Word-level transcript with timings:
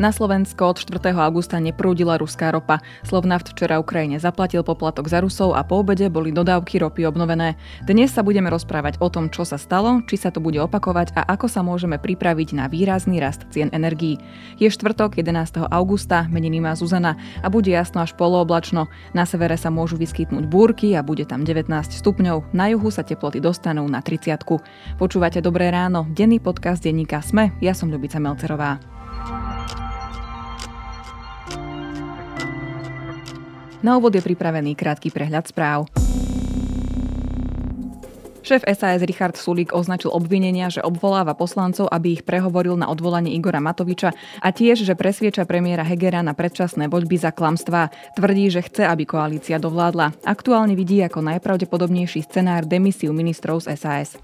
Na 0.00 0.16
Slovensko 0.16 0.72
od 0.72 0.80
4. 0.80 1.12
augusta 1.12 1.60
neprúdila 1.60 2.16
ruská 2.16 2.48
ropa. 2.48 2.80
Slovnaft 3.04 3.52
včera 3.52 3.76
Ukrajine 3.76 4.16
zaplatil 4.16 4.64
poplatok 4.64 5.12
za 5.12 5.20
Rusov 5.20 5.52
a 5.52 5.60
po 5.60 5.84
obede 5.84 6.08
boli 6.08 6.32
dodávky 6.32 6.80
ropy 6.80 7.04
obnovené. 7.04 7.60
Dnes 7.84 8.08
sa 8.08 8.24
budeme 8.24 8.48
rozprávať 8.48 8.96
o 9.04 9.12
tom, 9.12 9.28
čo 9.28 9.44
sa 9.44 9.60
stalo, 9.60 10.00
či 10.08 10.16
sa 10.16 10.32
to 10.32 10.40
bude 10.40 10.56
opakovať 10.56 11.12
a 11.20 11.28
ako 11.28 11.52
sa 11.52 11.60
môžeme 11.60 12.00
pripraviť 12.00 12.56
na 12.56 12.72
výrazný 12.72 13.20
rast 13.20 13.44
cien 13.52 13.68
energií. 13.76 14.16
Je 14.56 14.72
štvrtok 14.72 15.20
11. 15.20 15.68
augusta, 15.68 16.24
meniny 16.32 16.64
má 16.64 16.72
Zuzana 16.72 17.20
a 17.44 17.52
bude 17.52 17.68
jasno 17.68 18.00
až 18.00 18.16
polooblačno. 18.16 18.88
Na 19.12 19.28
severe 19.28 19.60
sa 19.60 19.68
môžu 19.68 20.00
vyskytnúť 20.00 20.48
búrky 20.48 20.96
a 20.96 21.04
bude 21.04 21.28
tam 21.28 21.44
19 21.44 21.68
stupňov. 21.92 22.56
Na 22.56 22.72
juhu 22.72 22.88
sa 22.88 23.04
teploty 23.04 23.44
dostanú 23.44 23.84
na 23.84 24.00
30. 24.00 24.48
Počúvate 24.96 25.44
Dobré 25.44 25.68
ráno, 25.68 26.08
denný 26.08 26.40
podcast 26.40 26.80
denníka 26.80 27.20
Sme. 27.20 27.52
Ja 27.60 27.76
som 27.76 27.92
Ľubica 27.92 28.16
Melcerová. 28.16 28.80
Na 33.80 33.96
úvod 33.96 34.12
je 34.12 34.20
pripravený 34.20 34.76
krátky 34.76 35.08
prehľad 35.08 35.48
správ. 35.48 35.88
Šéf 38.50 38.66
SAS 38.66 39.04
Richard 39.06 39.38
Sulík 39.38 39.70
označil 39.70 40.10
obvinenia, 40.10 40.72
že 40.72 40.82
obvoláva 40.82 41.38
poslancov, 41.38 41.86
aby 41.86 42.18
ich 42.18 42.26
prehovoril 42.26 42.74
na 42.74 42.90
odvolanie 42.90 43.30
Igora 43.36 43.62
Matoviča 43.62 44.10
a 44.42 44.48
tiež, 44.50 44.82
že 44.82 44.98
presvieča 44.98 45.46
premiéra 45.46 45.86
Hegera 45.86 46.18
na 46.24 46.34
predčasné 46.34 46.90
voľby 46.90 47.14
za 47.14 47.30
klamstvá. 47.30 47.94
Tvrdí, 48.18 48.50
že 48.50 48.66
chce, 48.66 48.90
aby 48.90 49.06
koalícia 49.06 49.62
dovládla. 49.62 50.26
Aktuálne 50.26 50.74
vidí 50.74 50.98
ako 50.98 51.22
najpravdepodobnejší 51.30 52.26
scenár 52.26 52.66
demisiu 52.66 53.14
ministrov 53.14 53.62
z 53.62 53.78
SAS. 53.78 54.18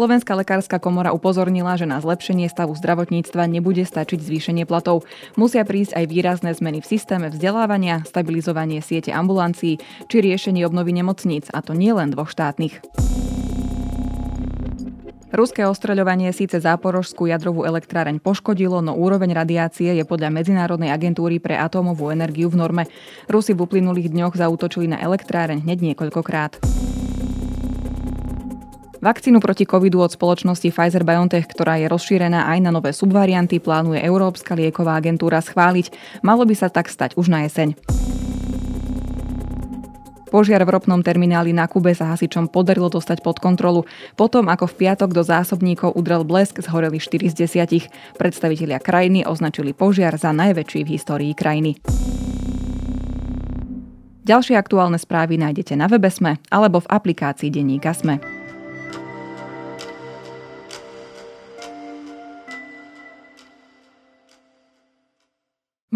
Slovenská 0.00 0.32
lekárska 0.32 0.80
komora 0.80 1.12
upozornila, 1.12 1.76
že 1.76 1.84
na 1.84 2.00
zlepšenie 2.00 2.48
stavu 2.48 2.72
zdravotníctva 2.72 3.44
nebude 3.44 3.84
stačiť 3.84 4.16
zvýšenie 4.16 4.64
platov. 4.64 5.04
Musia 5.36 5.60
prísť 5.60 5.92
aj 5.92 6.04
výrazné 6.08 6.56
zmeny 6.56 6.80
v 6.80 6.88
systéme 6.88 7.28
vzdelávania, 7.28 8.08
stabilizovanie 8.08 8.80
siete 8.80 9.12
ambulancií 9.12 9.76
či 10.08 10.16
riešenie 10.24 10.64
obnovy 10.64 10.96
nemocníc, 10.96 11.52
a 11.52 11.60
to 11.60 11.76
nie 11.76 11.92
len 11.92 12.16
dvoch 12.16 12.32
štátnych. 12.32 12.80
Ruské 15.36 15.68
ostreľovanie 15.68 16.32
síce 16.32 16.64
záporožskú 16.64 17.28
jadrovú 17.28 17.68
elektráreň 17.68 18.24
poškodilo, 18.24 18.80
no 18.80 18.96
úroveň 18.96 19.36
radiácie 19.36 20.00
je 20.00 20.04
podľa 20.08 20.32
Medzinárodnej 20.32 20.96
agentúry 20.96 21.44
pre 21.44 21.60
atómovú 21.60 22.08
energiu 22.08 22.48
v 22.48 22.56
norme. 22.56 22.88
Rusi 23.28 23.52
v 23.52 23.68
uplynulých 23.68 24.08
dňoch 24.16 24.32
zautočili 24.32 24.88
na 24.88 24.96
elektráreň 24.96 25.60
hneď 25.60 25.92
niekoľkokrát. 25.92 26.56
Vakcínu 29.00 29.40
proti 29.40 29.64
covidu 29.64 30.04
od 30.04 30.12
spoločnosti 30.12 30.68
Pfizer-BioNTech, 30.68 31.48
ktorá 31.48 31.80
je 31.80 31.88
rozšírená 31.88 32.52
aj 32.52 32.58
na 32.60 32.68
nové 32.68 32.92
subvarianty, 32.92 33.56
plánuje 33.56 33.96
Európska 34.04 34.52
lieková 34.52 35.00
agentúra 35.00 35.40
schváliť. 35.40 36.20
Malo 36.20 36.44
by 36.44 36.52
sa 36.52 36.68
tak 36.68 36.92
stať 36.92 37.16
už 37.16 37.32
na 37.32 37.48
jeseň. 37.48 37.72
Požiar 40.28 40.60
v 40.62 40.72
ropnom 40.76 41.00
termináli 41.00 41.56
na 41.56 41.64
Kube 41.64 41.96
sa 41.96 42.12
hasičom 42.12 42.52
podarilo 42.52 42.92
dostať 42.92 43.24
pod 43.24 43.40
kontrolu. 43.40 43.88
Potom, 44.20 44.52
ako 44.52 44.68
v 44.68 44.84
piatok 44.84 45.16
do 45.16 45.24
zásobníkov 45.24 45.96
udrel 45.96 46.20
blesk, 46.22 46.60
zhoreli 46.60 47.00
4 47.00 47.32
z 47.32 47.34
10. 47.48 48.20
Predstavitelia 48.20 48.78
krajiny 48.84 49.24
označili 49.24 49.72
požiar 49.72 50.12
za 50.20 50.30
najväčší 50.30 50.84
v 50.84 50.92
histórii 50.92 51.32
krajiny. 51.32 51.80
Ďalšie 54.28 54.54
aktuálne 54.60 55.00
správy 55.00 55.40
nájdete 55.40 55.72
na 55.74 55.88
webe 55.88 56.12
Sme 56.12 56.36
alebo 56.52 56.84
v 56.84 56.90
aplikácii 56.92 57.50
Denníka 57.50 57.96
Sme. 57.96 58.39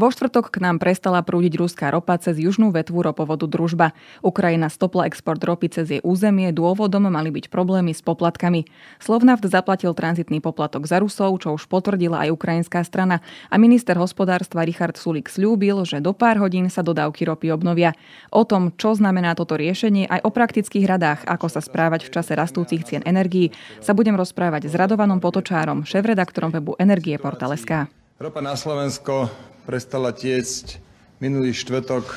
Vo 0.05 0.13
štvrtok 0.13 0.53
k 0.53 0.61
nám 0.61 0.85
prestala 0.85 1.25
prúdiť 1.25 1.57
ruská 1.57 1.89
ropa 1.89 2.13
cez 2.21 2.37
južnú 2.37 2.69
vetvu 2.69 3.01
ropovodu 3.01 3.49
Družba. 3.49 3.97
Ukrajina 4.21 4.69
stopla 4.69 5.09
export 5.09 5.41
ropy 5.41 5.73
cez 5.73 5.97
jej 5.97 6.05
územie, 6.05 6.53
dôvodom 6.53 7.09
mali 7.09 7.33
byť 7.33 7.49
problémy 7.49 7.97
s 7.97 8.05
poplatkami. 8.05 8.69
Slovnaft 9.01 9.49
zaplatil 9.49 9.97
tranzitný 9.97 10.45
poplatok 10.45 10.85
za 10.85 11.01
Rusov, 11.01 11.41
čo 11.41 11.57
už 11.57 11.65
potvrdila 11.73 12.21
aj 12.21 12.37
ukrajinská 12.37 12.85
strana 12.85 13.25
a 13.49 13.57
minister 13.57 13.97
hospodárstva 13.97 14.69
Richard 14.69 15.01
Sulik 15.01 15.33
slúbil, 15.33 15.81
že 15.89 16.05
do 16.05 16.13
pár 16.13 16.37
hodín 16.37 16.69
sa 16.69 16.85
dodávky 16.85 17.25
ropy 17.25 17.57
obnovia. 17.57 17.97
O 18.29 18.45
tom, 18.45 18.77
čo 18.77 18.93
znamená 18.93 19.33
toto 19.33 19.57
riešenie, 19.57 20.05
aj 20.05 20.21
o 20.21 20.29
praktických 20.29 20.85
radách, 20.85 21.25
ako 21.25 21.49
sa 21.49 21.65
správať 21.65 22.05
v 22.05 22.13
čase 22.13 22.37
rastúcich 22.37 22.85
cien 22.85 23.01
energií, 23.09 23.57
sa 23.81 23.97
budem 23.97 24.21
rozprávať 24.21 24.69
s 24.69 24.77
Radovanom 24.77 25.17
Potočárom, 25.17 25.89
šéf-redaktorom 25.89 26.53
webu 26.53 26.77
Energie 26.77 27.17
Portal.sk. 27.17 27.89
Ropa 28.21 28.45
na 28.45 28.53
Slovensko 28.53 29.54
prestala 29.65 30.13
tiecť 30.13 30.79
minulý 31.19 31.57
štvrtok 31.57 32.05
e, 32.05 32.17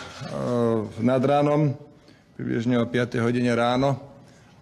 nad 1.00 1.24
ránom, 1.24 1.74
približne 2.35 2.78
o 2.78 2.85
5 2.85 3.24
hodine 3.24 3.56
ráno. 3.56 3.97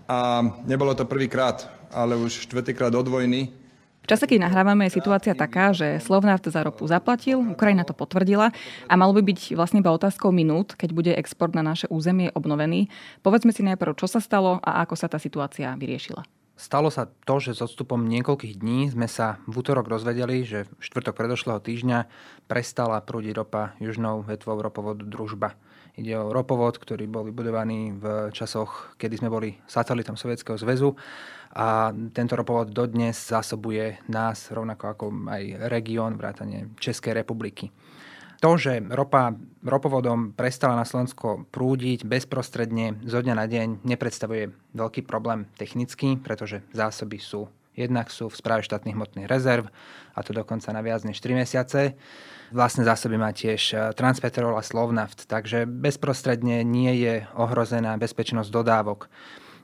A 0.05 0.45
nebolo 0.69 0.93
to 0.93 1.09
prvýkrát, 1.09 1.65
ale 1.89 2.13
už 2.13 2.45
štvrtýkrát 2.45 2.93
od 2.93 3.09
vojny. 3.09 3.49
V 4.05 4.13
čase, 4.13 4.29
keď 4.29 4.45
nahrávame, 4.45 4.85
je 4.85 5.01
situácia 5.01 5.33
taká, 5.33 5.73
že 5.73 5.97
Slovnaft 5.97 6.45
za 6.45 6.61
ropu 6.61 6.85
zaplatil, 6.85 7.41
Ukrajina 7.41 7.81
to 7.81 7.97
potvrdila 7.97 8.53
a 8.85 8.93
malo 8.93 9.17
by 9.17 9.25
byť 9.25 9.57
vlastne 9.57 9.81
iba 9.81 9.89
otázkou 9.89 10.29
minút, 10.29 10.77
keď 10.77 10.89
bude 10.93 11.11
export 11.17 11.57
na 11.57 11.65
naše 11.65 11.89
územie 11.89 12.29
obnovený. 12.37 12.85
Povedzme 13.25 13.49
si 13.49 13.65
najprv, 13.65 13.97
čo 13.97 14.05
sa 14.05 14.21
stalo 14.21 14.61
a 14.61 14.85
ako 14.85 14.93
sa 14.93 15.09
tá 15.09 15.17
situácia 15.17 15.73
vyriešila. 15.73 16.21
Stalo 16.55 16.87
sa 16.87 17.11
to, 17.27 17.43
že 17.43 17.51
s 17.51 17.59
odstupom 17.59 17.99
niekoľkých 18.07 18.55
dní 18.63 18.87
sme 18.87 19.11
sa 19.11 19.43
v 19.43 19.59
útorok 19.59 19.91
rozvedeli, 19.91 20.47
že 20.47 20.63
v 20.63 20.87
štvrtok 20.87 21.11
predošlého 21.11 21.59
týždňa 21.59 22.07
prestala 22.47 23.03
prúdiť 23.03 23.35
ropa 23.35 23.75
južnou 23.83 24.23
vetvou 24.23 24.63
ropovodu 24.63 25.03
Družba. 25.03 25.59
Ide 25.99 26.15
o 26.15 26.31
ropovod, 26.31 26.79
ktorý 26.79 27.11
bol 27.11 27.27
vybudovaný 27.27 27.99
v 27.99 28.31
časoch, 28.31 28.95
kedy 28.95 29.19
sme 29.19 29.27
boli 29.27 29.59
satelitom 29.67 30.15
Sovietskeho 30.15 30.55
zväzu 30.55 30.95
a 31.55 31.91
tento 32.15 32.39
ropovod 32.39 32.71
dodnes 32.71 33.15
zásobuje 33.15 34.03
nás, 34.07 34.47
rovnako 34.47 34.83
ako 34.91 35.05
aj 35.27 35.43
región 35.67 36.15
vrátane 36.15 36.71
Českej 36.79 37.19
republiky. 37.19 37.67
To, 38.45 38.61
že 38.61 38.77
ropa 38.93 39.33
ropovodom 39.65 40.29
prestala 40.37 40.77
na 40.77 40.85
Slovensko 40.85 41.49
prúdiť 41.49 42.05
bezprostredne 42.05 43.01
zo 43.01 43.17
dňa 43.25 43.33
na 43.33 43.49
deň, 43.49 43.81
nepredstavuje 43.81 44.53
veľký 44.77 45.01
problém 45.01 45.49
technicky, 45.57 46.13
pretože 46.21 46.61
zásoby 46.69 47.17
sú 47.17 47.49
jednak 47.73 48.07
sú 48.13 48.29
v 48.29 48.37
správe 48.37 48.61
štátnych 48.63 48.95
hmotných 48.95 49.27
rezerv, 49.27 49.67
a 50.15 50.23
to 50.23 50.31
dokonca 50.31 50.71
na 50.71 50.79
viac 50.79 51.03
než 51.03 51.19
3 51.19 51.41
mesiace. 51.41 51.97
Vlastné 52.55 52.87
zásoby 52.87 53.19
má 53.19 53.35
tiež 53.35 53.61
e, 53.73 53.75
Transpetrol 53.97 54.55
a 54.55 54.63
Slovnaft, 54.63 55.27
takže 55.27 55.67
bezprostredne 55.67 56.63
nie 56.63 57.03
je 57.03 57.27
ohrozená 57.35 57.99
bezpečnosť 57.99 58.47
dodávok. 58.47 59.11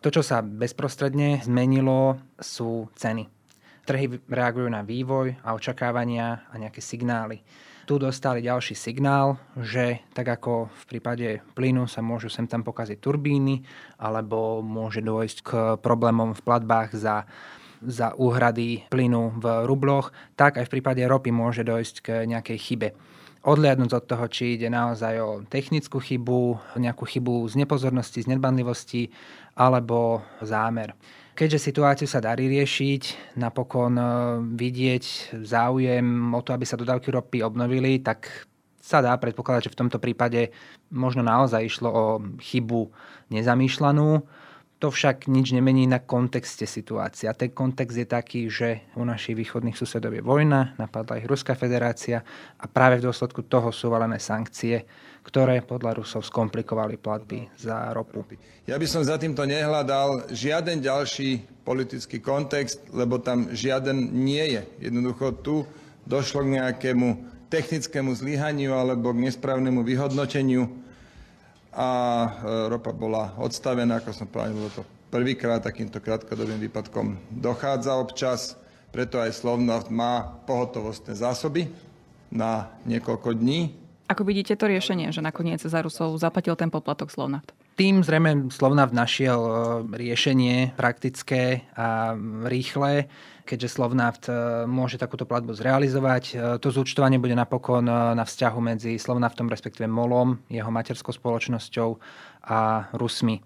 To, 0.03 0.09
čo 0.09 0.25
sa 0.25 0.44
bezprostredne 0.44 1.40
zmenilo, 1.46 2.20
sú 2.41 2.90
ceny. 3.00 3.41
Trhy 3.81 4.22
reagujú 4.30 4.69
na 4.69 4.86
vývoj 4.86 5.42
a 5.42 5.58
očakávania 5.58 6.47
a 6.50 6.53
nejaké 6.56 6.80
signály 6.80 7.42
tu 7.92 8.00
dostali 8.00 8.40
ďalší 8.40 8.72
signál, 8.72 9.36
že 9.59 10.00
tak 10.16 10.24
ako 10.24 10.72
v 10.72 10.84
prípade 10.88 11.44
plynu 11.58 11.91
sa 11.91 12.00
môžu 12.00 12.31
sem 12.31 12.47
tam 12.47 12.64
pokaziť 12.64 13.03
turbíny, 13.03 13.68
alebo 14.00 14.64
môže 14.64 15.03
dôjsť 15.03 15.38
k 15.44 15.50
problémom 15.81 16.31
v 16.31 16.40
platbách 16.40 16.96
za 16.96 17.28
za 17.81 18.14
úhrady 18.14 18.86
plynu 18.94 19.41
v 19.41 19.66
rubloch, 19.66 20.14
tak 20.38 20.62
aj 20.62 20.70
v 20.70 20.74
prípade 20.78 21.02
ropy 21.02 21.34
môže 21.34 21.66
dojsť 21.66 21.96
k 22.06 22.08
nejakej 22.30 22.58
chybe. 22.62 22.90
Odliadnúť 23.41 23.91
od 23.97 24.06
toho, 24.06 24.25
či 24.30 24.53
ide 24.53 24.70
naozaj 24.70 25.14
o 25.18 25.41
technickú 25.50 25.97
chybu, 25.97 26.62
nejakú 26.78 27.09
chybu 27.09 27.50
z 27.50 27.58
nepozornosti, 27.58 28.22
z 28.22 28.30
nedbanlivosti 28.38 29.09
alebo 29.58 30.22
zámer. 30.46 30.94
Keďže 31.32 31.72
situáciu 31.72 32.08
sa 32.12 32.20
darí 32.20 32.52
riešiť, 32.52 33.36
napokon 33.40 33.96
e, 33.96 34.06
vidieť 34.52 35.38
záujem 35.42 36.36
o 36.36 36.42
to, 36.44 36.52
aby 36.52 36.68
sa 36.68 36.76
dodávky 36.76 37.08
ropy 37.08 37.40
obnovili, 37.40 38.04
tak 38.04 38.28
sa 38.82 39.00
dá 39.00 39.16
predpokladať, 39.16 39.72
že 39.72 39.74
v 39.74 39.80
tomto 39.86 40.02
prípade 40.02 40.52
možno 40.92 41.24
naozaj 41.24 41.62
išlo 41.64 41.90
o 41.90 42.06
chybu 42.42 42.92
nezamýšľanú. 43.32 44.10
To 44.82 44.90
však 44.90 45.30
nič 45.30 45.54
nemení 45.54 45.86
na 45.86 46.02
kontexte 46.02 46.66
situácie. 46.66 47.30
A 47.30 47.38
ten 47.38 47.54
kontext 47.54 47.94
je 47.94 48.08
taký, 48.10 48.50
že 48.50 48.90
u 48.98 49.06
našich 49.06 49.38
východných 49.38 49.78
susedov 49.78 50.18
je 50.18 50.26
vojna, 50.26 50.74
napadla 50.82 51.22
ich 51.22 51.30
Ruská 51.30 51.54
federácia 51.54 52.26
a 52.58 52.66
práve 52.66 52.98
v 52.98 53.06
dôsledku 53.06 53.46
toho 53.46 53.70
sú 53.70 53.94
valené 53.94 54.18
sankcie, 54.18 54.90
ktoré 55.22 55.62
podľa 55.62 56.02
Rusov 56.02 56.26
skomplikovali 56.26 56.97
platby 56.97 57.46
za 57.53 57.94
ropu. 57.94 58.26
Ja 58.66 58.82
by 58.82 58.88
som 58.90 59.06
za 59.06 59.22
týmto 59.22 59.46
nehľadal 59.46 60.34
žiaden 60.34 60.82
ďalší 60.82 61.46
politický 61.62 62.18
kontext, 62.18 62.82
lebo 62.90 63.22
tam 63.22 63.53
žiaden 63.53 64.12
nie 64.18 64.58
je. 64.58 64.62
Jednoducho 64.90 65.38
tu 65.46 65.56
došlo 66.09 66.41
k 66.46 66.58
nejakému 66.58 67.08
technickému 67.53 68.16
zlyhaniu 68.18 68.73
alebo 68.73 69.14
k 69.14 69.28
nesprávnemu 69.29 69.85
vyhodnoteniu 69.85 70.72
a 71.72 71.90
e, 71.90 72.29
ropa 72.68 72.91
bola 72.91 73.35
odstavená, 73.40 74.00
ako 74.00 74.12
som 74.12 74.28
povedal, 74.28 74.56
bolo 74.56 74.72
to 74.72 74.84
prvýkrát 75.12 75.64
takýmto 75.64 76.00
krátkodobým 76.00 76.59
výpadkom 76.68 77.20
dochádza 77.32 77.96
občas. 77.96 78.56
Preto 78.91 79.20
aj 79.20 79.35
Slovnaft 79.35 79.88
má 79.88 80.40
pohotovostné 80.44 81.16
zásoby 81.16 81.72
na 82.32 82.72
niekoľko 82.84 83.40
dní. 83.40 83.81
Ako 84.11 84.28
vidíte 84.28 84.59
to 84.59 84.67
riešenie, 84.67 85.16
že 85.16 85.23
nakoniec 85.23 85.63
za 85.63 85.79
Rusov 85.79 86.19
zaplatil 86.19 86.59
ten 86.59 86.67
poplatok 86.67 87.08
Slovnaft? 87.08 87.55
Tým 87.79 88.03
zrejme 88.03 88.52
Slovnaft 88.52 88.91
našiel 88.91 89.40
e, 89.40 89.52
riešenie 89.87 90.75
praktické 90.75 91.63
a 91.79 92.11
rýchle, 92.43 93.08
keďže 93.47 93.72
Slovnaft 93.72 94.28
e, 94.28 94.67
môže 94.67 94.99
takúto 94.99 95.23
platbu 95.23 95.55
zrealizovať. 95.55 96.23
E, 96.28 96.34
to 96.59 96.75
zúčtovanie 96.75 97.23
bude 97.23 97.40
napokon 97.40 97.87
na 97.87 98.28
vzťahu 98.28 98.59
medzi 98.59 98.99
Slovnaftom, 98.99 99.47
respektíve 99.47 99.87
MOLom, 99.87 100.43
jeho 100.52 100.67
materskou 100.67 101.16
spoločnosťou 101.16 101.96
a 102.52 102.91
Rusmi 102.91 103.40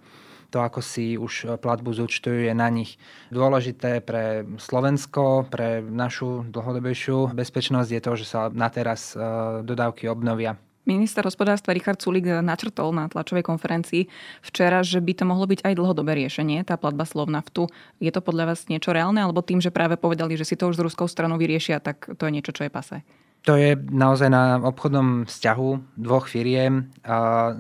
to, 0.49 0.61
ako 0.61 0.79
si 0.81 1.17
už 1.17 1.59
platbu 1.59 1.93
zúčtujú, 1.93 2.47
je 2.47 2.53
na 2.53 2.69
nich 2.69 2.97
dôležité 3.29 4.01
pre 4.01 4.45
Slovensko, 4.57 5.47
pre 5.49 5.81
našu 5.81 6.45
dlhodobejšiu 6.49 7.33
bezpečnosť 7.33 7.89
je 7.91 8.01
to, 8.01 8.11
že 8.15 8.25
sa 8.25 8.41
na 8.53 8.69
teraz 8.69 9.13
e, 9.13 9.19
dodávky 9.63 10.09
obnovia. 10.09 10.57
Minister 10.85 11.25
hospodárstva 11.25 11.73
Richard 11.73 11.97
Sulik 11.97 12.29
načrtol 12.45 12.93
na 12.93 13.09
tlačovej 13.09 13.41
konferencii 13.41 14.05
včera, 14.45 14.85
že 14.85 15.01
by 15.01 15.17
to 15.17 15.25
mohlo 15.25 15.49
byť 15.49 15.65
aj 15.65 15.73
dlhodobé 15.73 16.13
riešenie, 16.13 16.61
tá 16.61 16.77
platba 16.77 17.09
Slovnaftu. 17.09 17.65
Je 17.97 18.13
to 18.13 18.21
podľa 18.21 18.53
vás 18.53 18.69
niečo 18.69 18.93
reálne, 18.93 19.17
alebo 19.17 19.41
tým, 19.41 19.57
že 19.57 19.73
práve 19.73 19.97
povedali, 19.97 20.37
že 20.37 20.45
si 20.45 20.53
to 20.53 20.69
už 20.69 20.77
s 20.77 20.85
ruskou 20.85 21.09
stranou 21.09 21.41
vyriešia, 21.41 21.81
tak 21.81 22.05
to 22.05 22.29
je 22.29 22.35
niečo, 22.37 22.53
čo 22.53 22.69
je 22.69 22.71
pase? 22.71 23.01
To 23.49 23.57
je 23.57 23.77
naozaj 23.77 24.29
na 24.29 24.57
obchodnom 24.57 25.29
vzťahu 25.29 25.97
dvoch 26.01 26.25
firiem. 26.25 26.89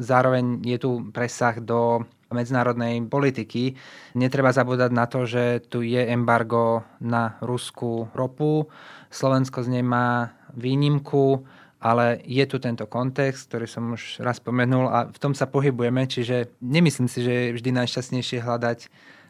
Zároveň 0.01 0.61
je 0.65 0.77
tu 0.81 1.13
presah 1.13 1.57
do 1.61 2.05
medzinárodnej 2.33 3.05
politiky. 3.05 3.77
Netreba 4.17 4.49
zabúdať 4.49 4.91
na 4.93 5.05
to, 5.05 5.29
že 5.29 5.61
tu 5.69 5.85
je 5.85 6.01
embargo 6.09 6.81
na 6.97 7.37
ruskú 7.43 8.09
ropu. 8.17 8.71
Slovensko 9.13 9.61
z 9.61 9.77
nej 9.79 9.85
má 9.85 10.33
výnimku, 10.55 11.45
ale 11.85 12.23
je 12.25 12.41
tu 12.49 12.57
tento 12.57 12.89
kontext, 12.89 13.51
ktorý 13.51 13.69
som 13.69 13.93
už 13.93 14.25
raz 14.25 14.41
spomenul 14.41 14.89
a 14.89 15.05
v 15.05 15.17
tom 15.21 15.37
sa 15.37 15.45
pohybujeme, 15.45 16.09
čiže 16.09 16.57
nemyslím 16.63 17.05
si, 17.05 17.21
že 17.21 17.33
je 17.33 17.55
vždy 17.61 17.69
najšťastnejšie 17.77 18.41
hľadať 18.41 18.79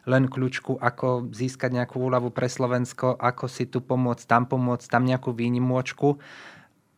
len 0.05 0.29
kľúčku, 0.29 0.77
ako 0.77 1.33
získať 1.33 1.73
nejakú 1.73 1.97
úľavu 1.97 2.29
pre 2.29 2.45
Slovensko, 2.45 3.17
ako 3.17 3.49
si 3.49 3.65
tu 3.65 3.81
pomôcť, 3.81 4.29
tam 4.29 4.45
pomôcť, 4.45 4.85
tam 4.85 5.03
nejakú 5.03 5.33
výnimočku. 5.33 6.21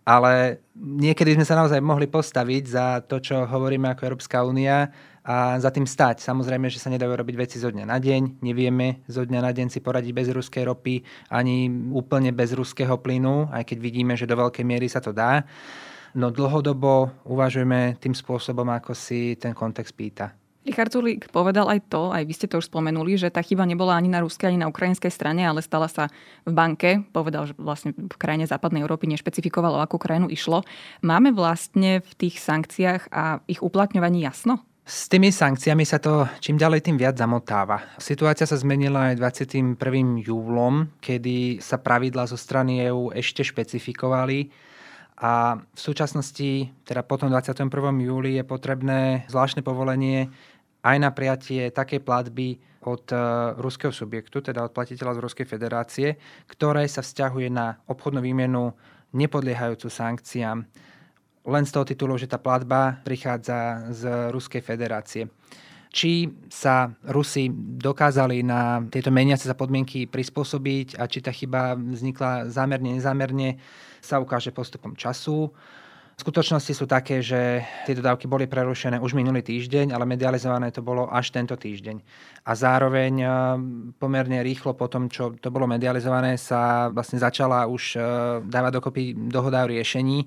Ale 0.07 0.63
niekedy 0.79 1.35
sme 1.35 1.43
sa 1.43 1.59
naozaj 1.59 1.83
mohli 1.83 2.07
postaviť 2.07 2.63
za 2.63 3.03
to, 3.03 3.19
čo 3.19 3.43
hovoríme 3.43 3.91
ako 3.91 4.07
Európska 4.07 4.39
únia 4.39 4.87
a 5.27 5.59
za 5.59 5.67
tým 5.67 5.83
stať. 5.83 6.23
Samozrejme, 6.23 6.71
že 6.71 6.79
sa 6.79 6.87
nedajú 6.87 7.11
robiť 7.11 7.35
veci 7.35 7.59
zo 7.59 7.67
dňa 7.67 7.83
na 7.83 7.99
deň. 7.99 8.39
Nevieme 8.39 9.03
zo 9.11 9.27
dňa 9.27 9.43
na 9.43 9.51
deň 9.51 9.67
si 9.67 9.83
poradiť 9.83 10.15
bez 10.15 10.31
ruskej 10.31 10.63
ropy 10.63 11.03
ani 11.27 11.67
úplne 11.91 12.31
bez 12.31 12.55
ruského 12.55 12.95
plynu, 12.95 13.51
aj 13.51 13.67
keď 13.67 13.77
vidíme, 13.83 14.15
že 14.15 14.23
do 14.23 14.39
veľkej 14.39 14.63
miery 14.63 14.87
sa 14.87 15.03
to 15.03 15.11
dá. 15.11 15.43
No 16.15 16.31
dlhodobo 16.31 17.11
uvažujeme 17.27 17.99
tým 17.99 18.15
spôsobom, 18.15 18.71
ako 18.71 18.95
si 18.95 19.35
ten 19.35 19.51
kontext 19.51 19.91
pýta. 19.91 20.31
Richard 20.67 20.91
Zulík 20.91 21.31
povedal 21.31 21.71
aj 21.71 21.87
to, 21.87 22.11
aj 22.11 22.27
vy 22.27 22.33
ste 22.35 22.51
to 22.51 22.59
už 22.59 22.67
spomenuli, 22.67 23.15
že 23.15 23.31
tá 23.31 23.39
chyba 23.39 23.63
nebola 23.63 23.95
ani 23.95 24.11
na 24.11 24.19
ruskej, 24.19 24.51
ani 24.51 24.59
na 24.59 24.67
ukrajinskej 24.67 25.07
strane, 25.07 25.47
ale 25.47 25.63
stala 25.63 25.87
sa 25.87 26.11
v 26.43 26.51
banke. 26.51 27.07
Povedal, 27.15 27.47
že 27.47 27.55
vlastne 27.55 27.95
v 27.95 28.17
krajine 28.19 28.43
západnej 28.43 28.83
Európy 28.83 29.07
nešpecifikovalo, 29.07 29.79
akú 29.79 29.95
krajinu 29.95 30.27
išlo. 30.27 30.67
Máme 30.99 31.31
vlastne 31.31 32.03
v 32.03 32.11
tých 32.19 32.43
sankciách 32.43 33.07
a 33.15 33.39
ich 33.47 33.63
uplatňovaní 33.63 34.27
jasno? 34.27 34.59
S 34.87 35.11
tými 35.11 35.31
sankciami 35.31 35.83
sa 35.83 35.99
to 35.99 36.27
čím 36.39 36.55
ďalej 36.55 36.79
tým 36.83 36.95
viac 36.95 37.19
zamotáva. 37.19 37.83
Situácia 37.99 38.47
sa 38.47 38.55
zmenila 38.55 39.11
aj 39.11 39.19
21. 39.19 39.75
júlom, 40.23 40.91
kedy 41.03 41.59
sa 41.59 41.75
pravidla 41.75 42.23
zo 42.23 42.39
strany 42.39 42.87
EÚ 42.87 43.11
ešte 43.11 43.43
špecifikovali 43.43 44.67
a 45.17 45.57
v 45.57 45.79
súčasnosti, 45.81 46.69
teda 46.85 47.01
potom 47.01 47.27
21. 47.33 47.67
júli, 47.99 48.37
je 48.37 48.45
potrebné 48.45 49.25
zvláštne 49.27 49.65
povolenie 49.65 50.29
aj 50.87 50.97
na 51.03 51.11
prijatie 51.11 51.67
takej 51.75 51.99
platby 51.99 52.63
od 52.87 53.03
e, 53.11 53.17
ruského 53.59 53.91
subjektu, 53.91 54.39
teda 54.39 54.63
od 54.63 54.71
platiteľa 54.71 55.19
z 55.19 55.23
Ruskej 55.27 55.47
federácie, 55.47 56.15
ktoré 56.47 56.87
sa 56.87 57.03
vzťahuje 57.03 57.51
na 57.51 57.75
obchodnú 57.91 58.23
výmenu 58.23 58.71
nepodliehajúcu 59.11 59.91
sankciám 59.91 60.63
len 61.47 61.63
z 61.63 61.71
toho 61.71 61.85
titulu, 61.87 62.19
že 62.19 62.27
tá 62.27 62.35
platba 62.35 62.99
prichádza 63.07 63.87
z 63.95 64.31
Ruskej 64.35 64.59
federácie. 64.59 65.31
Či 65.87 66.27
sa 66.51 66.91
Rusi 67.07 67.47
dokázali 67.79 68.43
na 68.43 68.83
tieto 68.91 69.07
meniace 69.07 69.47
sa 69.47 69.55
podmienky 69.55 70.03
prispôsobiť 70.11 70.99
a 70.99 71.07
či 71.07 71.23
tá 71.23 71.31
chyba 71.31 71.79
vznikla 71.79 72.51
zámerne, 72.51 72.99
nezámerne, 72.99 73.55
sa 74.03 74.19
ukáže 74.19 74.51
postupom 74.51 74.93
času. 74.93 75.55
Skutočnosti 76.17 76.73
sú 76.73 76.89
také, 76.89 77.21
že 77.21 77.61
tie 77.85 77.93
dodávky 77.93 78.25
boli 78.25 78.49
prerušené 78.49 78.97
už 78.97 79.13
minulý 79.13 79.45
týždeň, 79.45 79.93
ale 79.93 80.09
medializované 80.09 80.73
to 80.73 80.81
bolo 80.81 81.05
až 81.13 81.29
tento 81.29 81.53
týždeň. 81.53 82.01
A 82.41 82.51
zároveň 82.57 83.13
eh, 83.21 83.29
pomerne 84.01 84.41
rýchlo 84.41 84.73
po 84.73 84.89
tom, 84.89 85.13
čo 85.13 85.37
to 85.37 85.53
bolo 85.53 85.69
medializované, 85.69 86.41
sa 86.41 86.89
vlastne 86.89 87.21
začala 87.21 87.69
už 87.69 87.83
eh, 87.95 88.01
dávať 88.49 88.71
dokopy 88.81 89.03
dohoda 89.13 89.61
o 89.61 89.69
riešení 89.69 90.25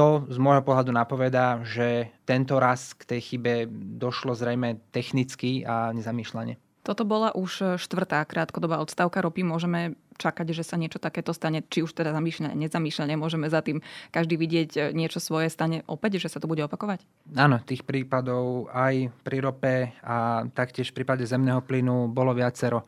to 0.00 0.24
z 0.32 0.38
môjho 0.40 0.64
pohľadu 0.64 0.96
napovedá, 0.96 1.60
že 1.60 2.08
tento 2.24 2.56
raz 2.56 2.96
k 2.96 3.04
tej 3.04 3.20
chybe 3.20 3.68
došlo 4.00 4.32
zrejme 4.32 4.80
technicky 4.94 5.60
a 5.66 5.92
nezamýšľane. 5.92 6.69
Toto 6.90 7.06
bola 7.06 7.30
už 7.30 7.78
štvrtá 7.78 8.18
krátkodobá 8.26 8.82
odstavka 8.82 9.22
ropy. 9.22 9.46
Môžeme 9.46 9.94
čakať, 10.18 10.50
že 10.50 10.66
sa 10.66 10.74
niečo 10.74 10.98
takéto 10.98 11.30
stane, 11.30 11.62
či 11.62 11.86
už 11.86 11.94
teda 11.94 12.10
zamýšľanie, 12.10 12.58
nezamýšľanie. 12.58 13.14
Môžeme 13.14 13.46
za 13.46 13.62
tým 13.62 13.78
každý 14.10 14.34
vidieť 14.34 14.90
niečo 14.90 15.22
svoje 15.22 15.54
stane 15.54 15.86
opäť, 15.86 16.18
že 16.18 16.34
sa 16.34 16.42
to 16.42 16.50
bude 16.50 16.66
opakovať? 16.66 17.06
Áno, 17.38 17.62
tých 17.62 17.86
prípadov 17.86 18.66
aj 18.74 19.06
pri 19.22 19.38
rope 19.38 19.94
a 20.02 20.42
taktiež 20.50 20.90
v 20.90 20.98
prípade 20.98 21.22
zemného 21.22 21.62
plynu 21.62 22.10
bolo 22.10 22.34
viacero. 22.34 22.82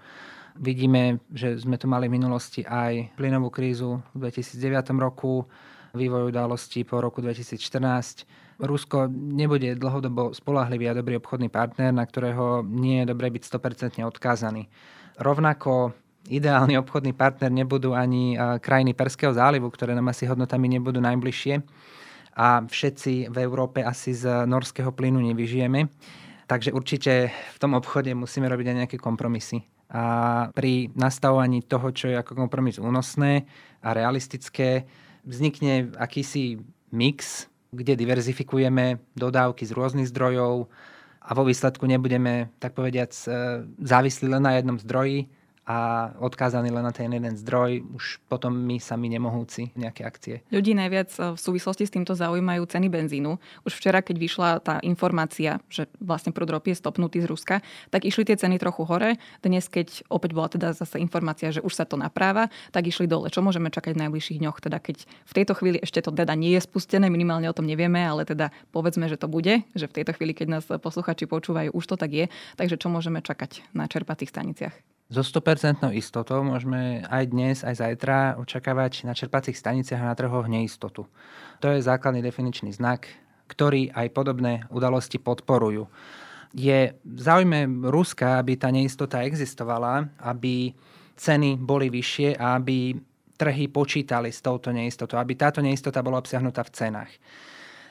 Vidíme, 0.58 1.22
že 1.30 1.54
sme 1.62 1.78
tu 1.78 1.86
mali 1.86 2.10
v 2.10 2.18
minulosti 2.18 2.66
aj 2.66 3.14
plynovú 3.14 3.54
krízu 3.54 4.02
v 4.18 4.26
2009 4.26 4.98
roku, 4.98 5.46
vývoj 5.94 6.34
udalostí 6.34 6.82
po 6.82 6.98
roku 6.98 7.22
2014. 7.22 8.51
Rusko 8.62 9.10
nebude 9.10 9.74
dlhodobo 9.74 10.30
spolahlivý 10.30 10.86
a 10.86 10.94
dobrý 10.94 11.18
obchodný 11.18 11.50
partner, 11.50 11.90
na 11.90 12.06
ktorého 12.06 12.62
nie 12.62 13.02
je 13.02 13.10
dobre 13.10 13.26
byť 13.34 13.42
100% 13.42 14.06
odkázaný. 14.06 14.70
Rovnako 15.18 15.90
ideálny 16.30 16.78
obchodný 16.78 17.12
partner 17.18 17.50
nebudú 17.50 17.98
ani 17.98 18.38
krajiny 18.38 18.94
Perského 18.94 19.34
zálivu, 19.34 19.66
ktoré 19.66 19.98
nám 19.98 20.14
asi 20.14 20.30
hodnotami 20.30 20.70
nebudú 20.78 21.02
najbližšie. 21.02 21.58
A 22.38 22.62
všetci 22.64 23.28
v 23.28 23.36
Európe 23.42 23.82
asi 23.82 24.14
z 24.14 24.46
norského 24.46 24.94
plynu 24.94 25.20
nevyžijeme. 25.20 25.90
Takže 26.48 26.70
určite 26.72 27.28
v 27.28 27.58
tom 27.58 27.76
obchode 27.76 28.14
musíme 28.14 28.46
robiť 28.46 28.66
aj 28.70 28.76
nejaké 28.86 28.96
kompromisy. 28.96 29.66
A 29.92 30.48
pri 30.56 30.88
nastavovaní 30.96 31.60
toho, 31.60 31.92
čo 31.92 32.08
je 32.08 32.16
ako 32.16 32.38
kompromis 32.38 32.80
únosné 32.80 33.44
a 33.84 33.92
realistické, 33.92 34.88
vznikne 35.28 35.92
akýsi 36.00 36.64
mix, 36.88 37.51
kde 37.72 37.96
diverzifikujeme 37.96 39.00
dodávky 39.16 39.64
z 39.64 39.72
rôznych 39.72 40.08
zdrojov 40.12 40.68
a 41.24 41.30
vo 41.32 41.48
výsledku 41.48 41.88
nebudeme, 41.88 42.52
tak 42.60 42.76
povediac, 42.76 43.10
e, 43.24 43.32
závislí 43.80 44.28
len 44.28 44.44
na 44.44 44.60
jednom 44.60 44.76
zdroji, 44.76 45.32
a 45.62 46.10
odkázaní 46.18 46.74
len 46.74 46.82
na 46.82 46.90
ten 46.90 47.06
jeden 47.06 47.38
zdroj, 47.38 47.86
už 47.94 48.18
potom 48.26 48.50
my 48.50 48.82
sami 48.82 49.06
nemohúci 49.06 49.70
nejaké 49.78 50.02
akcie. 50.02 50.42
Ľudí 50.50 50.74
najviac 50.74 51.10
e, 51.14 51.20
v 51.32 51.38
súvislosti 51.38 51.86
s 51.86 51.94
týmto 51.94 52.18
zaujímajú 52.18 52.66
ceny 52.66 52.90
benzínu. 52.90 53.38
Už 53.62 53.78
včera, 53.78 54.02
keď 54.02 54.16
vyšla 54.18 54.48
tá 54.58 54.74
informácia, 54.82 55.62
že 55.70 55.86
vlastne 56.02 56.34
prúd 56.34 56.50
je 56.66 56.74
stopnutý 56.74 57.22
z 57.22 57.30
Ruska, 57.30 57.56
tak 57.94 58.02
išli 58.02 58.26
tie 58.26 58.34
ceny 58.34 58.58
trochu 58.58 58.82
hore. 58.82 59.22
Dnes, 59.38 59.70
keď 59.70 60.02
opäť 60.10 60.34
bola 60.34 60.50
teda 60.50 60.74
zase 60.74 60.98
informácia, 60.98 61.54
že 61.54 61.62
už 61.62 61.70
sa 61.70 61.86
to 61.86 61.94
napráva, 61.94 62.50
tak 62.74 62.90
išli 62.90 63.06
dole. 63.06 63.30
Čo 63.30 63.46
môžeme 63.46 63.70
čakať 63.70 63.94
v 63.94 64.02
najbližších 64.06 64.42
dňoch? 64.42 64.58
Teda 64.58 64.82
keď 64.82 65.06
v 65.06 65.32
tejto 65.32 65.54
chvíli 65.54 65.78
ešte 65.78 66.02
to 66.02 66.10
teda 66.10 66.34
nie 66.34 66.58
je 66.58 66.60
spustené, 66.66 67.06
minimálne 67.06 67.46
o 67.46 67.54
tom 67.54 67.70
nevieme, 67.70 68.02
ale 68.02 68.26
teda 68.26 68.50
povedzme, 68.74 69.06
že 69.06 69.14
to 69.14 69.30
bude, 69.30 69.62
že 69.78 69.86
v 69.86 69.94
tejto 70.02 70.18
chvíli, 70.18 70.34
keď 70.34 70.46
nás 70.58 70.64
posluchači 70.66 71.30
počúvajú, 71.30 71.70
už 71.70 71.84
to 71.86 71.96
tak 71.96 72.10
je. 72.10 72.26
Takže 72.58 72.82
čo 72.82 72.90
môžeme 72.90 73.22
čakať 73.22 73.62
na 73.70 73.86
čerpacích 73.86 74.28
staniciach? 74.28 74.91
So 75.12 75.20
100% 75.20 75.92
istotou 75.92 76.40
môžeme 76.40 77.04
aj 77.04 77.24
dnes, 77.28 77.56
aj 77.60 77.84
zajtra 77.84 78.40
očakávať 78.40 79.04
na 79.04 79.12
čerpacích 79.12 79.52
staniciach 79.52 80.00
a 80.00 80.08
na 80.08 80.16
trhoch 80.16 80.48
neistotu. 80.48 81.04
To 81.60 81.66
je 81.68 81.84
základný 81.84 82.24
definičný 82.24 82.72
znak, 82.72 83.12
ktorý 83.44 83.92
aj 83.92 84.08
podobné 84.08 84.64
udalosti 84.72 85.20
podporujú. 85.20 85.84
Je 86.56 86.96
v 86.96 87.20
záujme 87.20 87.92
Ruska, 87.92 88.40
aby 88.40 88.56
tá 88.56 88.72
neistota 88.72 89.20
existovala, 89.20 90.08
aby 90.16 90.72
ceny 91.20 91.60
boli 91.60 91.92
vyššie 91.92 92.40
a 92.40 92.56
aby 92.56 92.96
trhy 93.36 93.68
počítali 93.68 94.32
s 94.32 94.40
touto 94.40 94.72
neistotou, 94.72 95.20
aby 95.20 95.36
táto 95.36 95.60
neistota 95.60 96.00
bola 96.00 96.24
obsiahnutá 96.24 96.64
v 96.64 96.72
cenách. 96.72 97.12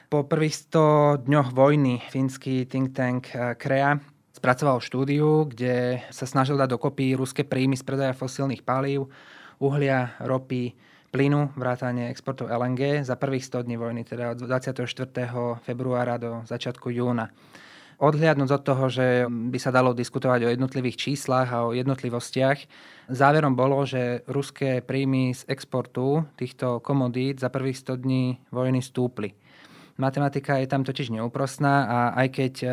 Po 0.10 0.26
prvých 0.26 0.74
100 0.74 1.30
dňoch 1.30 1.54
vojny 1.54 2.02
fínsky 2.10 2.66
think 2.66 2.98
tank 2.98 3.30
eh, 3.38 3.54
KREA 3.54 4.11
spracoval 4.42 4.82
štúdiu, 4.82 5.46
kde 5.46 6.02
sa 6.10 6.26
snažil 6.26 6.58
dať 6.58 6.74
dokopy 6.74 7.14
ruské 7.14 7.46
príjmy 7.46 7.78
z 7.78 7.86
predaja 7.86 8.18
fosílnych 8.18 8.66
palív. 8.66 9.06
uhlia, 9.62 10.18
ropy, 10.18 10.74
plynu, 11.14 11.54
vrátane 11.54 12.10
exportov 12.10 12.50
LNG 12.50 13.06
za 13.06 13.14
prvých 13.22 13.46
100 13.46 13.70
dní 13.70 13.78
vojny, 13.78 14.02
teda 14.02 14.34
od 14.34 14.42
24. 14.42 14.82
februára 15.62 16.18
do 16.18 16.42
začiatku 16.50 16.90
júna. 16.90 17.30
Odhliadnúť 18.02 18.50
od 18.50 18.64
toho, 18.66 18.90
že 18.90 19.30
by 19.30 19.62
sa 19.62 19.70
dalo 19.70 19.94
diskutovať 19.94 20.50
o 20.50 20.52
jednotlivých 20.58 20.98
číslach 20.98 21.54
a 21.54 21.70
o 21.70 21.78
jednotlivostiach, 21.78 22.66
záverom 23.14 23.54
bolo, 23.54 23.86
že 23.86 24.26
ruské 24.26 24.82
príjmy 24.82 25.38
z 25.38 25.46
exportu 25.46 26.26
týchto 26.34 26.82
komodít 26.82 27.38
za 27.38 27.54
prvých 27.54 27.78
100 27.78 28.02
dní 28.02 28.42
vojny 28.50 28.82
stúpli. 28.82 29.38
Matematika 30.02 30.58
je 30.58 30.66
tam 30.66 30.82
totiž 30.82 31.14
neúprostná 31.14 31.86
a 31.86 32.00
aj 32.26 32.28
keď 32.34 32.54
e, 32.60 32.68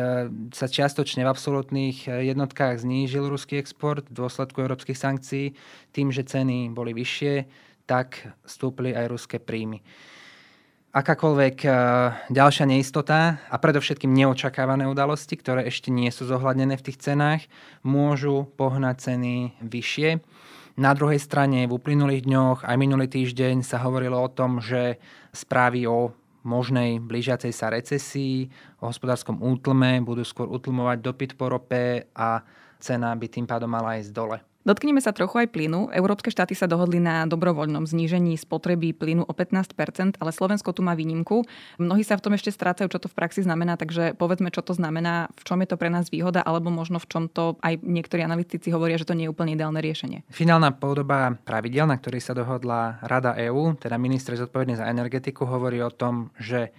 sa 0.49 0.65
čiastočne 0.65 1.21
v 1.21 1.29
absolútnych 1.29 2.09
e, 2.09 2.33
jednotkách 2.33 2.81
znížil 2.81 3.29
ruský 3.29 3.61
export 3.61 4.09
v 4.09 4.17
dôsledku 4.17 4.57
európskych 4.65 4.97
sankcií 4.97 5.53
tým, 5.93 6.09
že 6.09 6.25
ceny 6.25 6.73
boli 6.73 6.97
vyššie, 6.97 7.45
tak 7.85 8.33
stúpli 8.49 8.97
aj 8.97 9.05
ruské 9.13 9.37
príjmy 9.37 9.85
akákoľvek 10.89 11.57
e, 11.65 11.69
ďalšia 12.33 12.65
neistota 12.65 13.37
a 13.45 13.55
predovšetkým 13.61 14.09
neočakávané 14.09 14.89
udalosti, 14.89 15.37
ktoré 15.37 15.69
ešte 15.69 15.93
nie 15.93 16.09
sú 16.09 16.25
zohľadnené 16.25 16.81
v 16.81 16.85
tých 16.89 16.97
cenách, 16.97 17.45
môžu 17.85 18.49
pohnať 18.57 19.13
ceny 19.13 19.53
vyššie. 19.61 20.17
Na 20.79 20.95
druhej 20.95 21.19
strane 21.19 21.67
v 21.67 21.75
uplynulých 21.75 22.23
dňoch 22.25 22.59
aj 22.63 22.75
minulý 22.79 23.11
týždeň 23.11 23.61
sa 23.67 23.83
hovorilo 23.83 24.17
o 24.17 24.31
tom, 24.31 24.63
že 24.63 24.97
správy 25.35 25.85
o 25.85 26.15
možnej 26.43 26.99
blížiacej 27.03 27.51
sa 27.53 27.71
recesii, 27.71 28.47
o 28.79 28.89
hospodárskom 28.89 29.39
útlme 29.43 29.99
budú 30.01 30.23
skôr 30.23 30.47
utlmovať 30.49 30.97
dopyt 31.03 31.31
po 31.35 31.51
rope 31.51 32.07
a 32.15 32.43
cena 32.79 33.11
by 33.13 33.27
tým 33.27 33.45
pádom 33.45 33.69
mala 33.69 33.99
ísť 33.99 34.11
dole. 34.15 34.48
Dotkneme 34.67 34.99
sa 34.99 35.15
trochu 35.15 35.39
aj 35.39 35.55
plynu. 35.55 35.87
Európske 35.95 36.27
štáty 36.27 36.51
sa 36.51 36.67
dohodli 36.67 36.99
na 36.99 37.23
dobrovoľnom 37.23 37.87
znížení 37.87 38.35
spotreby 38.35 38.91
plynu 38.91 39.23
o 39.23 39.31
15% 39.31 40.19
ale 40.19 40.31
Slovensko 40.35 40.75
tu 40.75 40.83
má 40.83 40.99
výnimku. 40.99 41.47
Mnohí 41.79 42.03
sa 42.03 42.19
v 42.19 42.27
tom 42.27 42.35
ešte 42.35 42.51
strácajú, 42.51 42.91
čo 42.91 42.99
to 42.99 43.07
v 43.07 43.15
praxi 43.15 43.39
znamená, 43.47 43.79
takže 43.79 44.19
povedzme, 44.19 44.51
čo 44.51 44.59
to 44.59 44.75
znamená, 44.75 45.31
v 45.39 45.43
čom 45.47 45.63
je 45.63 45.67
to 45.71 45.79
pre 45.79 45.87
nás 45.87 46.11
výhoda, 46.11 46.43
alebo 46.43 46.67
možno 46.67 46.99
v 46.99 47.07
čom 47.07 47.23
to 47.31 47.55
aj 47.63 47.79
niektorí 47.79 48.19
analytici 48.19 48.67
hovoria, 48.75 48.99
že 48.99 49.07
to 49.07 49.15
nie 49.15 49.31
je 49.31 49.33
úplne 49.33 49.55
ideálne 49.55 49.79
riešenie. 49.79 50.27
Finálna 50.27 50.75
podoba 50.75 51.39
pravidel, 51.39 51.87
na 51.87 51.95
ktorých 51.95 52.27
sa 52.27 52.35
dohodla 52.35 52.99
Rada 52.99 53.39
EÚ, 53.39 53.79
teda 53.79 53.95
minister 53.95 54.35
zodpovedný 54.35 54.75
za 54.75 54.91
energetiku, 54.91 55.47
hovorí 55.47 55.79
o 55.79 55.89
tom, 55.89 56.35
že 56.35 56.75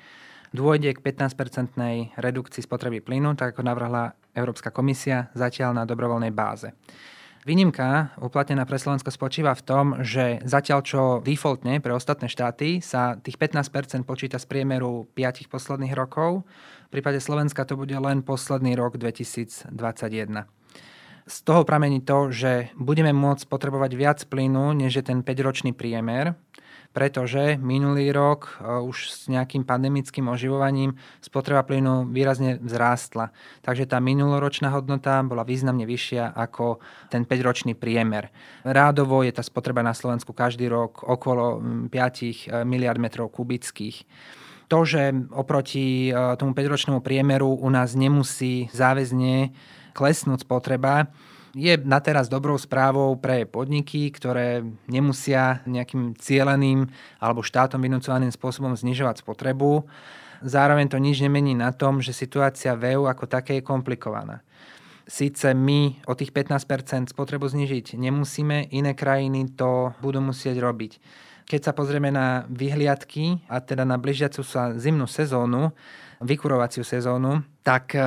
dôjde 0.53 0.99
k 0.99 1.01
15-percentnej 1.01 2.13
redukcii 2.19 2.61
spotreby 2.61 3.01
plynu, 3.01 3.33
tak 3.41 3.57
ako 3.57 3.63
navrhla 3.65 4.13
Európska 4.37 4.69
komisia, 4.69 5.33
zatiaľ 5.33 5.81
na 5.81 5.85
dobrovoľnej 5.89 6.35
báze. 6.35 6.77
Výnimka 7.41 8.13
uplatnená 8.21 8.69
pre 8.69 8.77
Slovensko 8.77 9.09
spočíva 9.09 9.57
v 9.57 9.65
tom, 9.65 9.87
že 10.05 10.45
zatiaľ 10.45 10.81
čo 10.85 11.03
defaultne 11.25 11.81
pre 11.81 11.97
ostatné 11.97 12.29
štáty 12.29 12.85
sa 12.85 13.17
tých 13.17 13.41
15% 13.41 14.05
počíta 14.05 14.37
z 14.37 14.45
priemeru 14.45 15.09
5 15.17 15.49
posledných 15.49 15.97
rokov, 15.97 16.45
v 16.93 17.01
prípade 17.01 17.17
Slovenska 17.17 17.65
to 17.65 17.81
bude 17.81 17.97
len 17.97 18.21
posledný 18.21 18.77
rok 18.77 19.01
2021. 19.01 19.73
Z 21.25 21.37
toho 21.41 21.65
pramení 21.65 22.05
to, 22.05 22.29
že 22.29 22.77
budeme 22.77 23.17
môcť 23.17 23.49
potrebovať 23.49 23.91
viac 23.97 24.21
plynu, 24.29 24.77
než 24.77 25.01
je 25.01 25.05
ten 25.09 25.25
5-ročný 25.25 25.73
priemer, 25.73 26.37
pretože 26.91 27.55
minulý 27.63 28.11
rok 28.11 28.59
e, 28.59 28.67
už 28.83 28.97
s 29.11 29.21
nejakým 29.31 29.63
pandemickým 29.63 30.27
oživovaním 30.27 30.99
spotreba 31.23 31.63
plynu 31.63 32.11
výrazne 32.11 32.59
vzrástla. 32.59 33.31
Takže 33.63 33.87
tá 33.87 34.03
minuloročná 34.03 34.75
hodnota 34.75 35.23
bola 35.23 35.47
významne 35.47 35.87
vyššia 35.87 36.35
ako 36.35 36.83
ten 37.09 37.23
5-ročný 37.23 37.79
priemer. 37.79 38.35
Rádovo 38.67 39.23
je 39.23 39.31
tá 39.31 39.43
spotreba 39.47 39.87
na 39.87 39.95
Slovensku 39.95 40.35
každý 40.35 40.67
rok 40.67 41.07
okolo 41.07 41.63
5 41.89 41.91
e, 41.91 42.33
miliard 42.67 42.99
metrov 42.99 43.31
kubických 43.31 44.07
to, 44.71 44.87
že 44.87 45.11
oproti 45.35 46.15
e, 46.15 46.39
tomu 46.39 46.55
5-ročnému 46.55 47.03
priemeru 47.03 47.59
u 47.59 47.69
nás 47.75 47.99
nemusí 47.99 48.71
záväzne 48.71 49.51
klesnúť 49.91 50.47
spotreba, 50.47 51.11
je 51.55 51.75
na 51.83 51.99
teraz 51.99 52.31
dobrou 52.31 52.55
správou 52.55 53.19
pre 53.19 53.43
podniky, 53.47 54.11
ktoré 54.15 54.63
nemusia 54.87 55.65
nejakým 55.67 56.15
cieleným 56.19 56.87
alebo 57.19 57.43
štátom 57.43 57.83
vynúcovaným 57.83 58.31
spôsobom 58.31 58.75
znižovať 58.79 59.27
spotrebu. 59.27 59.87
Zároveň 60.41 60.89
to 60.89 60.97
nič 60.97 61.21
nemení 61.21 61.53
na 61.53 61.75
tom, 61.75 62.01
že 62.01 62.17
situácia 62.17 62.73
v 62.79 62.97
EU 62.97 63.11
ako 63.11 63.29
také 63.29 63.61
je 63.61 63.67
komplikovaná. 63.67 64.41
Síce 65.11 65.51
my 65.51 66.07
o 66.07 66.15
tých 66.15 66.31
15% 66.31 67.11
spotrebu 67.11 67.51
znižiť 67.51 67.99
nemusíme, 67.99 68.71
iné 68.71 68.95
krajiny 68.95 69.51
to 69.59 69.91
budú 69.99 70.23
musieť 70.23 70.63
robiť. 70.63 71.03
Keď 71.51 71.61
sa 71.67 71.75
pozrieme 71.75 72.15
na 72.15 72.47
vyhliadky 72.47 73.43
a 73.51 73.59
teda 73.59 73.83
na 73.83 73.99
blížiacu 73.99 74.47
sa 74.47 74.71
zimnú 74.79 75.11
sezónu, 75.11 75.75
vykurovaciu 76.23 76.87
sezónu, 76.87 77.43
tak 77.61 77.93
e, 77.93 78.01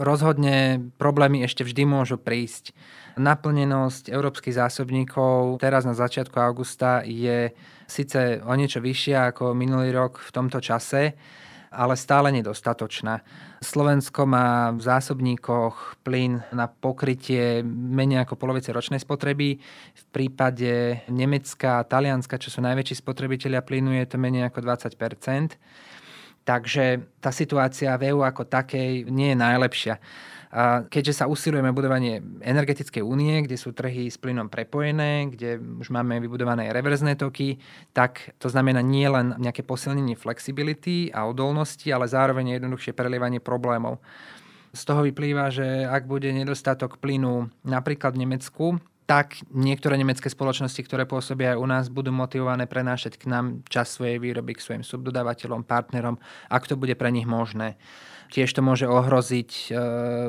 rozhodne 0.00 0.88
problémy 0.96 1.44
ešte 1.44 1.64
vždy 1.64 1.84
môžu 1.84 2.16
prísť. 2.16 2.72
Naplnenosť 3.16 4.12
európskych 4.12 4.56
zásobníkov 4.56 5.56
teraz 5.60 5.88
na 5.88 5.96
začiatku 5.96 6.36
augusta 6.36 7.00
je 7.04 7.52
síce 7.88 8.44
o 8.44 8.52
niečo 8.52 8.84
vyššia 8.84 9.32
ako 9.32 9.56
minulý 9.56 9.92
rok 9.92 10.20
v 10.20 10.30
tomto 10.32 10.60
čase, 10.60 11.16
ale 11.72 11.96
stále 11.96 12.32
nedostatočná. 12.32 13.20
Slovensko 13.60 14.24
má 14.28 14.72
v 14.72 14.80
zásobníkoch 14.80 16.00
plyn 16.04 16.44
na 16.52 16.68
pokrytie 16.68 17.64
menej 17.64 18.24
ako 18.24 18.36
polovice 18.36 18.72
ročnej 18.72 19.00
spotreby. 19.00 19.60
V 19.92 20.04
prípade 20.12 21.04
Nemecka 21.08 21.80
a 21.80 21.86
Talianska, 21.88 22.40
čo 22.40 22.52
sú 22.52 22.60
najväčší 22.64 23.00
spotrebitelia 23.00 23.60
plynu, 23.60 23.96
je 23.96 24.08
to 24.08 24.16
menej 24.20 24.48
ako 24.48 24.64
20 24.64 24.96
Takže 26.46 27.02
tá 27.18 27.34
situácia 27.34 27.90
v 27.98 28.14
EU 28.14 28.22
ako 28.22 28.46
takej 28.46 29.10
nie 29.10 29.34
je 29.34 29.38
najlepšia. 29.42 29.94
Keďže 30.86 31.20
sa 31.20 31.24
usilujeme 31.26 31.74
budovanie 31.74 32.22
energetickej 32.22 33.02
únie, 33.02 33.42
kde 33.42 33.58
sú 33.58 33.74
trhy 33.74 34.06
s 34.06 34.14
plynom 34.14 34.46
prepojené, 34.46 35.26
kde 35.34 35.58
už 35.58 35.90
máme 35.90 36.22
vybudované 36.22 36.70
reverzné 36.70 37.18
toky, 37.18 37.58
tak 37.90 38.30
to 38.38 38.46
znamená 38.46 38.78
nie 38.78 39.10
len 39.10 39.34
nejaké 39.42 39.66
posilnenie 39.66 40.14
flexibility 40.14 41.10
a 41.10 41.26
odolnosti, 41.26 41.90
ale 41.90 42.06
zároveň 42.06 42.62
jednoduchšie 42.62 42.94
prelievanie 42.94 43.42
problémov. 43.42 43.98
Z 44.70 44.86
toho 44.86 45.02
vyplýva, 45.02 45.50
že 45.50 45.82
ak 45.82 46.06
bude 46.06 46.30
nedostatok 46.30 47.02
plynu 47.02 47.50
napríklad 47.66 48.14
v 48.14 48.22
Nemecku, 48.22 48.78
tak 49.06 49.38
niektoré 49.54 49.94
nemecké 49.94 50.26
spoločnosti, 50.26 50.82
ktoré 50.82 51.06
pôsobia 51.06 51.54
aj 51.54 51.58
u 51.62 51.66
nás, 51.70 51.84
budú 51.86 52.10
motivované 52.10 52.66
prenášať 52.66 53.14
k 53.14 53.30
nám 53.30 53.62
čas 53.70 53.94
svojej 53.94 54.18
výroby 54.18 54.58
k 54.58 54.64
svojim 54.66 54.84
subdodávateľom, 54.84 55.62
partnerom, 55.62 56.18
ak 56.50 56.66
to 56.66 56.74
bude 56.74 56.98
pre 56.98 57.14
nich 57.14 57.24
možné. 57.24 57.78
Tiež 58.26 58.50
to 58.50 58.58
môže 58.58 58.90
ohroziť 58.90 59.50
e, 59.50 59.68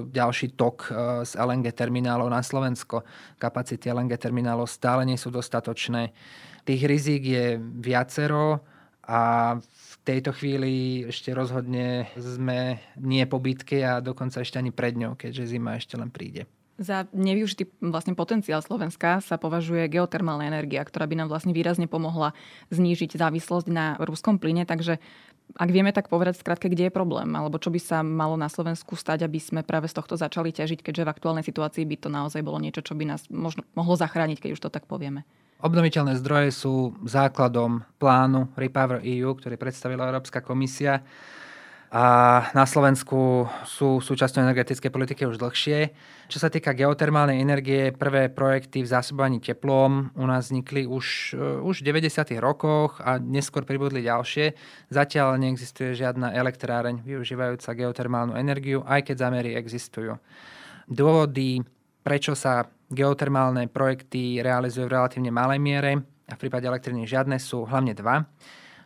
ďalší 0.05 0.53
tok 0.53 0.77
e, 0.85 0.89
z 1.25 1.33
LNG 1.33 1.73
terminálov 1.73 2.29
na 2.29 2.45
Slovensko. 2.45 3.01
Kapacity 3.41 3.89
LNG 3.89 4.21
terminálov 4.21 4.69
stále 4.69 5.01
nie 5.01 5.17
sú 5.17 5.33
dostatočné. 5.33 6.13
Tých 6.61 6.81
rizík 6.85 7.23
je 7.25 7.57
viacero 7.57 8.61
a 9.09 9.55
v 9.57 9.93
tejto 10.05 10.29
chvíli 10.37 11.07
ešte 11.09 11.33
rozhodne 11.33 12.13
sme 12.13 12.77
nie 13.01 13.25
po 13.25 13.41
bitke 13.41 13.81
a 13.81 13.97
dokonca 13.97 14.45
ešte 14.45 14.61
ani 14.61 14.69
pred 14.69 14.93
ňou, 14.93 15.17
keďže 15.17 15.57
zima 15.57 15.81
ešte 15.81 15.97
len 15.97 16.13
príde. 16.13 16.45
Za 16.77 17.09
nevyužitý 17.09 17.73
vlastne 17.81 18.13
potenciál 18.13 18.61
Slovenska 18.61 19.17
sa 19.25 19.41
považuje 19.41 19.89
geotermálna 19.89 20.45
energia, 20.45 20.85
ktorá 20.85 21.09
by 21.09 21.17
nám 21.17 21.33
vlastne 21.33 21.49
výrazne 21.49 21.89
pomohla 21.89 22.37
znížiť 22.69 23.17
závislosť 23.17 23.67
na 23.73 23.97
ruskom 23.97 24.37
plyne. 24.37 24.61
Takže 24.61 25.01
ak 25.57 25.69
vieme 25.73 25.89
tak 25.89 26.05
povedať 26.05 26.37
skrátke, 26.37 26.69
kde 26.69 26.87
je 26.87 26.93
problém, 26.93 27.33
alebo 27.33 27.57
čo 27.57 27.73
by 27.73 27.81
sa 27.81 28.05
malo 28.05 28.37
na 28.37 28.45
Slovensku 28.45 28.93
stať, 28.93 29.25
aby 29.25 29.41
sme 29.41 29.65
práve 29.65 29.89
z 29.89 29.97
tohto 29.97 30.13
začali 30.19 30.53
ťažiť, 30.53 30.85
keďže 30.85 31.09
v 31.09 31.13
aktuálnej 31.17 31.45
situácii 31.49 31.81
by 31.81 31.97
to 31.97 32.09
naozaj 32.13 32.45
bolo 32.45 32.61
niečo, 32.61 32.85
čo 32.85 32.93
by 32.93 33.09
nás 33.09 33.25
možno, 33.33 33.65
mohlo 33.73 33.97
zachrániť, 33.97 34.37
keď 34.37 34.49
už 34.53 34.61
to 34.61 34.69
tak 34.69 34.85
povieme. 34.85 35.25
Obnoviteľné 35.57 36.13
zdroje 36.21 36.53
sú 36.53 36.93
základom 37.01 37.81
plánu 37.97 38.53
Repower 38.53 39.01
EU, 39.01 39.33
ktorý 39.33 39.57
predstavila 39.57 40.05
Európska 40.05 40.45
komisia 40.45 41.01
a 41.87 42.05
na 42.51 42.67
Slovensku 42.67 43.47
sú 43.63 44.03
súčasťou 44.03 44.43
energetickej 44.43 44.91
politiky 44.91 45.23
už 45.23 45.39
dlhšie. 45.39 45.95
Čo 46.27 46.37
sa 46.43 46.51
týka 46.51 46.75
geotermálnej 46.75 47.39
energie, 47.39 47.95
prvé 47.95 48.27
projekty 48.27 48.83
v 48.83 48.91
zásobovaní 48.91 49.39
teplom 49.39 50.11
u 50.11 50.25
nás 50.27 50.51
vznikli 50.51 50.83
už, 50.83 51.39
e, 51.39 51.63
už 51.63 51.79
v 51.79 51.95
90. 51.95 52.43
rokoch 52.43 52.99
a 52.99 53.15
neskôr 53.23 53.63
pribudli 53.63 54.03
ďalšie. 54.03 54.51
Zatiaľ 54.91 55.39
neexistuje 55.39 55.95
žiadna 55.95 56.35
elektráreň 56.35 57.07
využívajúca 57.07 57.71
geotermálnu 57.71 58.35
energiu, 58.35 58.83
aj 58.83 59.07
keď 59.07 59.15
zámery 59.23 59.55
existujú. 59.55 60.19
Dôvody, 60.91 61.63
prečo 62.03 62.35
sa 62.35 62.67
geotermálne 62.91 63.71
projekty 63.71 64.43
realizujú 64.43 64.91
v 64.91 64.95
relatívne 64.99 65.31
malej 65.31 65.59
miere 65.63 65.91
a 66.27 66.35
v 66.35 66.41
prípade 66.43 66.67
elektriny 66.67 67.07
žiadne 67.07 67.39
sú 67.39 67.63
hlavne 67.63 67.95
dva. 67.95 68.27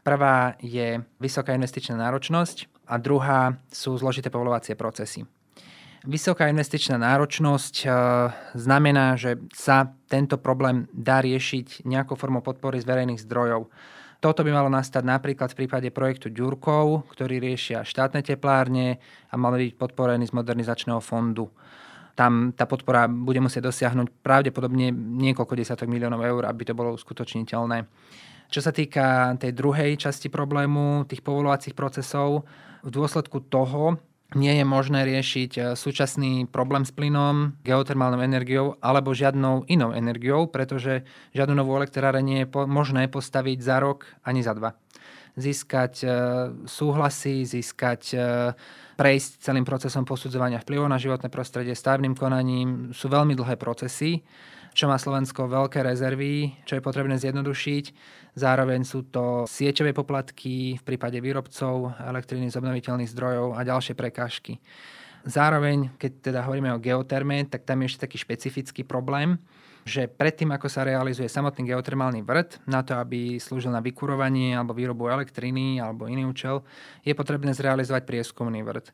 Prvá 0.06 0.58
je 0.62 1.02
vysoká 1.18 1.54
investičná 1.54 1.98
náročnosť 1.98 2.71
a 2.92 2.96
druhá 3.00 3.56
sú 3.72 3.96
zložité 3.96 4.28
povolovacie 4.28 4.76
procesy. 4.76 5.24
Vysoká 6.02 6.50
investičná 6.50 6.98
náročnosť 6.98 7.76
e, 7.82 7.88
znamená, 8.58 9.16
že 9.16 9.38
sa 9.54 9.94
tento 10.10 10.42
problém 10.42 10.90
dá 10.90 11.22
riešiť 11.22 11.86
nejakou 11.86 12.18
formou 12.18 12.42
podpory 12.42 12.82
z 12.82 12.90
verejných 12.90 13.22
zdrojov. 13.22 13.70
Toto 14.18 14.42
by 14.42 14.50
malo 14.50 14.70
nastať 14.70 15.06
napríklad 15.06 15.54
v 15.54 15.66
prípade 15.66 15.90
projektu 15.94 16.34
Ďurkov, 16.34 17.06
ktorý 17.14 17.38
riešia 17.38 17.86
štátne 17.86 18.26
teplárne 18.26 18.98
a 19.30 19.34
mal 19.38 19.54
byť 19.54 19.78
podporený 19.78 20.30
z 20.30 20.36
modernizačného 20.42 21.02
fondu. 21.06 21.54
Tam 22.18 22.50
tá 22.54 22.66
podpora 22.66 23.06
bude 23.06 23.42
musieť 23.42 23.70
dosiahnuť 23.70 24.26
pravdepodobne 24.26 24.90
niekoľko 24.94 25.54
desiatok 25.54 25.90
miliónov 25.90 26.22
eur, 26.26 26.50
aby 26.50 26.66
to 26.66 26.74
bolo 26.74 26.98
uskutočniteľné. 26.98 27.86
Čo 28.52 28.60
sa 28.60 28.76
týka 28.76 29.32
tej 29.40 29.56
druhej 29.56 29.96
časti 29.96 30.28
problému, 30.28 31.08
tých 31.08 31.24
povolovacích 31.24 31.72
procesov, 31.72 32.44
v 32.84 32.92
dôsledku 32.92 33.48
toho 33.48 33.96
nie 34.36 34.60
je 34.60 34.66
možné 34.68 35.08
riešiť 35.08 35.52
e, 35.56 35.62
súčasný 35.80 36.52
problém 36.52 36.84
s 36.84 36.92
plynom, 36.92 37.56
geotermálnou 37.64 38.20
energiou 38.20 38.76
alebo 38.84 39.16
žiadnou 39.16 39.68
inou 39.72 39.96
energiou, 39.96 40.52
pretože 40.52 41.08
žiadnu 41.32 41.64
novú 41.64 41.80
elektráreň 41.80 42.24
nie 42.24 42.40
je 42.44 42.52
možné 42.68 43.08
postaviť 43.08 43.60
za 43.64 43.80
rok 43.80 44.04
ani 44.28 44.44
za 44.44 44.52
dva. 44.52 44.76
Získať 45.40 45.94
e, 46.04 46.08
súhlasy, 46.68 47.48
získať 47.48 48.02
e, 48.12 48.18
prejsť 49.00 49.48
celým 49.48 49.64
procesom 49.64 50.04
posudzovania 50.04 50.60
vplyvov 50.60 50.92
na 50.92 51.00
životné 51.00 51.32
prostredie, 51.32 51.72
stavebným 51.72 52.20
konaním 52.20 52.92
sú 52.92 53.08
veľmi 53.08 53.32
dlhé 53.36 53.56
procesy 53.56 54.28
čo 54.72 54.88
má 54.88 54.96
Slovensko 54.96 55.52
veľké 55.52 55.84
rezervy, 55.84 56.64
čo 56.64 56.80
je 56.80 56.86
potrebné 56.86 57.20
zjednodušiť. 57.20 57.86
Zároveň 58.32 58.88
sú 58.88 59.04
to 59.12 59.44
sieťové 59.44 59.92
poplatky 59.92 60.80
v 60.80 60.84
prípade 60.88 61.20
výrobcov 61.20 61.92
elektriny 62.00 62.48
z 62.48 62.56
obnoviteľných 62.64 63.12
zdrojov 63.12 63.60
a 63.60 63.68
ďalšie 63.68 63.92
prekážky. 63.92 64.64
Zároveň, 65.28 65.92
keď 66.02 66.32
teda 66.32 66.40
hovoríme 66.48 66.72
o 66.74 66.82
geoterme, 66.82 67.46
tak 67.46 67.68
tam 67.68 67.84
je 67.84 67.94
ešte 67.94 68.04
taký 68.08 68.18
špecifický 68.18 68.82
problém, 68.88 69.38
že 69.86 70.08
predtým, 70.08 70.50
ako 70.54 70.70
sa 70.70 70.86
realizuje 70.86 71.30
samotný 71.30 71.74
geotermálny 71.74 72.22
vrt, 72.24 72.62
na 72.70 72.82
to, 72.82 72.98
aby 72.98 73.38
slúžil 73.38 73.74
na 73.74 73.84
vykurovanie 73.84 74.54
alebo 74.54 74.78
výrobu 74.78 75.10
elektriny 75.10 75.82
alebo 75.82 76.10
iný 76.10 76.26
účel, 76.26 76.66
je 77.06 77.14
potrebné 77.14 77.54
zrealizovať 77.54 78.06
prieskumný 78.06 78.62
vrt. 78.64 78.94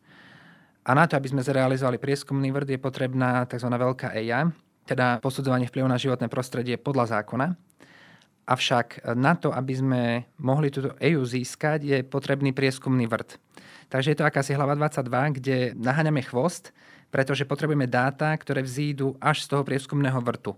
A 0.88 0.96
na 0.96 1.04
to, 1.04 1.20
aby 1.20 1.28
sme 1.28 1.44
zrealizovali 1.44 2.00
prieskumný 2.00 2.48
vrt, 2.56 2.76
je 2.76 2.80
potrebná 2.80 3.44
tzv. 3.44 3.68
veľká 3.68 4.16
EIA, 4.16 4.52
teda 4.88 5.20
posudzovanie 5.20 5.68
vplyvu 5.68 5.88
na 5.88 6.00
životné 6.00 6.32
prostredie 6.32 6.80
podľa 6.80 7.20
zákona. 7.20 7.60
Avšak 8.48 9.04
na 9.20 9.36
to, 9.36 9.52
aby 9.52 9.74
sme 9.76 10.02
mohli 10.40 10.72
túto 10.72 10.96
EU 11.04 11.20
získať, 11.28 11.84
je 11.84 11.98
potrebný 12.08 12.56
prieskumný 12.56 13.04
vrt. 13.04 13.36
Takže 13.92 14.16
je 14.16 14.18
to 14.20 14.28
akási 14.28 14.56
hlava 14.56 14.72
22, 14.76 15.36
kde 15.36 15.58
naháňame 15.76 16.24
chvost, 16.24 16.72
pretože 17.12 17.44
potrebujeme 17.44 17.92
dáta, 17.92 18.32
ktoré 18.40 18.64
vzídu 18.64 19.20
až 19.20 19.44
z 19.44 19.48
toho 19.52 19.64
prieskumného 19.68 20.20
vrtu. 20.24 20.56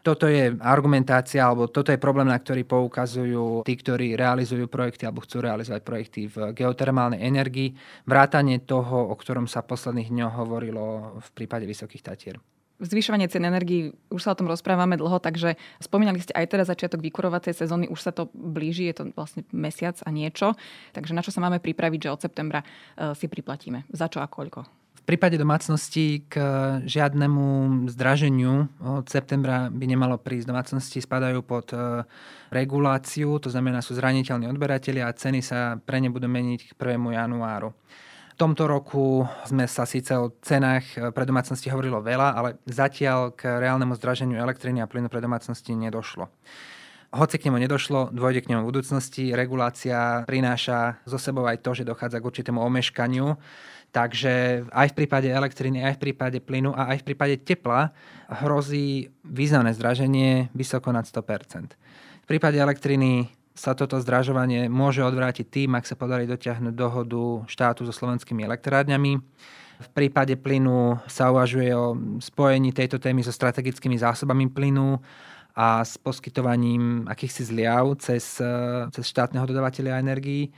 Toto 0.00 0.30
je 0.30 0.54
argumentácia, 0.62 1.42
alebo 1.42 1.66
toto 1.66 1.90
je 1.90 1.98
problém, 1.98 2.30
na 2.30 2.38
ktorý 2.38 2.62
poukazujú 2.62 3.66
tí, 3.66 3.74
ktorí 3.74 4.14
realizujú 4.14 4.70
projekty 4.70 5.02
alebo 5.02 5.20
chcú 5.20 5.42
realizovať 5.42 5.82
projekty 5.82 6.30
v 6.30 6.54
geotermálnej 6.54 7.20
energii. 7.20 7.74
Vrátanie 8.06 8.62
toho, 8.62 9.12
o 9.12 9.14
ktorom 9.18 9.50
sa 9.50 9.66
posledných 9.66 10.08
dňoch 10.14 10.34
hovorilo 10.40 11.18
v 11.20 11.28
prípade 11.34 11.66
Vysokých 11.68 12.06
Tatier 12.06 12.38
zvyšovanie 12.80 13.28
cien 13.28 13.44
energii, 13.44 13.92
už 14.12 14.20
sa 14.20 14.32
o 14.32 14.38
tom 14.38 14.48
rozprávame 14.50 15.00
dlho, 15.00 15.16
takže 15.20 15.56
spomínali 15.80 16.20
ste 16.20 16.36
aj 16.36 16.46
teraz 16.52 16.66
začiatok 16.68 17.00
vykurovacej 17.00 17.56
sezóny, 17.56 17.88
už 17.88 18.00
sa 18.00 18.12
to 18.12 18.28
blíži, 18.32 18.88
je 18.92 18.94
to 19.00 19.04
vlastne 19.16 19.42
mesiac 19.52 19.96
a 20.04 20.08
niečo. 20.12 20.52
Takže 20.92 21.16
na 21.16 21.24
čo 21.24 21.32
sa 21.32 21.40
máme 21.40 21.60
pripraviť, 21.60 22.00
že 22.08 22.12
od 22.12 22.20
septembra 22.20 22.60
e, 22.62 22.66
si 23.16 23.26
priplatíme? 23.26 23.88
Za 23.92 24.12
čo 24.12 24.20
a 24.20 24.28
koľko? 24.28 24.68
V 24.96 25.14
prípade 25.14 25.38
domácností 25.38 26.26
k 26.26 26.34
žiadnemu 26.82 27.46
zdraženiu 27.94 28.66
od 28.82 29.06
septembra 29.06 29.70
by 29.70 29.84
nemalo 29.86 30.18
prísť. 30.18 30.50
Domácnosti 30.50 30.98
spadajú 30.98 31.46
pod 31.46 31.70
e, 31.70 32.02
reguláciu, 32.50 33.38
to 33.38 33.46
znamená 33.46 33.80
sú 33.80 33.94
zraniteľní 33.94 34.50
odberatelia 34.50 35.06
a 35.06 35.14
ceny 35.14 35.40
sa 35.46 35.78
pre 35.78 36.02
ne 36.02 36.10
budú 36.10 36.26
meniť 36.26 36.60
k 36.66 36.70
1. 36.74 36.98
januáru. 37.22 37.70
V 38.36 38.44
tomto 38.44 38.68
roku 38.68 39.24
sme 39.48 39.64
sa 39.64 39.88
síce 39.88 40.12
o 40.12 40.28
cenách 40.44 40.84
eh, 40.92 41.08
pre 41.08 41.24
domácnosti 41.24 41.72
hovorilo 41.72 42.04
veľa, 42.04 42.36
ale 42.36 42.60
zatiaľ 42.68 43.32
k 43.32 43.48
reálnemu 43.48 43.96
zdraženiu 43.96 44.36
elektriny 44.36 44.84
a 44.84 44.86
plynu 44.86 45.08
pre 45.08 45.24
domácnosti 45.24 45.72
nedošlo. 45.72 46.28
Hoci 47.16 47.40
k 47.40 47.48
nemu 47.48 47.64
nedošlo, 47.64 48.12
dôjde 48.12 48.44
k 48.44 48.52
nemu 48.52 48.60
v 48.60 48.68
budúcnosti. 48.68 49.32
Regulácia 49.32 50.28
prináša 50.28 51.00
zo 51.08 51.16
sebou 51.16 51.48
aj 51.48 51.64
to, 51.64 51.80
že 51.80 51.88
dochádza 51.88 52.20
k 52.20 52.28
určitému 52.28 52.60
omeškaniu. 52.60 53.40
Takže 53.96 54.68
aj 54.68 54.92
v 54.92 54.96
prípade 55.00 55.32
elektriny, 55.32 55.80
aj 55.80 55.96
v 55.96 56.02
prípade 56.04 56.36
plynu 56.44 56.76
a 56.76 56.92
aj 56.92 57.00
v 57.00 57.06
prípade 57.08 57.40
tepla 57.40 57.96
hrozí 58.44 59.16
významné 59.24 59.72
zdraženie 59.72 60.52
vysoko 60.52 60.92
nad 60.92 61.08
100%. 61.08 61.72
V 61.72 62.26
prípade 62.28 62.60
elektriny 62.60 63.32
sa 63.56 63.72
toto 63.72 63.96
zdražovanie 63.96 64.68
môže 64.68 65.00
odvrátiť 65.00 65.48
tým, 65.48 65.70
ak 65.80 65.88
sa 65.88 65.96
podarí 65.96 66.28
dotiahnuť 66.28 66.74
dohodu 66.76 67.48
štátu 67.48 67.88
so 67.88 67.92
slovenskými 67.96 68.44
elektrárňami. 68.44 69.16
V 69.76 69.88
prípade 69.92 70.36
plynu 70.36 71.00
sa 71.08 71.32
uvažuje 71.32 71.72
o 71.72 71.96
spojení 72.20 72.76
tejto 72.76 73.00
témy 73.00 73.24
so 73.24 73.32
strategickými 73.32 73.96
zásobami 73.96 74.48
plynu 74.52 75.00
a 75.56 75.80
s 75.80 75.96
poskytovaním 75.96 77.08
akýchsi 77.08 77.48
zliav 77.48 77.96
cez, 77.96 78.40
cez 78.92 79.04
štátneho 79.08 79.48
dodávateľa 79.48 80.04
energií. 80.04 80.52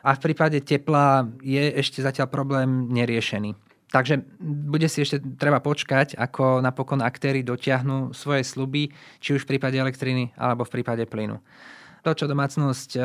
A 0.00 0.16
v 0.16 0.32
prípade 0.32 0.64
tepla 0.64 1.28
je 1.44 1.76
ešte 1.76 2.00
zatiaľ 2.00 2.32
problém 2.32 2.88
neriešený. 2.88 3.52
Takže 3.90 4.22
bude 4.40 4.86
si 4.88 5.02
ešte 5.02 5.20
treba 5.36 5.60
počkať, 5.60 6.14
ako 6.16 6.64
napokon 6.64 7.02
aktéry 7.04 7.44
dotiahnu 7.44 8.16
svoje 8.16 8.46
sluby, 8.46 8.88
či 9.18 9.36
už 9.36 9.44
v 9.44 9.56
prípade 9.56 9.76
elektriny 9.76 10.32
alebo 10.40 10.64
v 10.64 10.72
prípade 10.80 11.04
plynu. 11.04 11.42
To, 12.00 12.16
čo 12.16 12.24
domácnosť 12.24 12.96
e, 12.96 13.00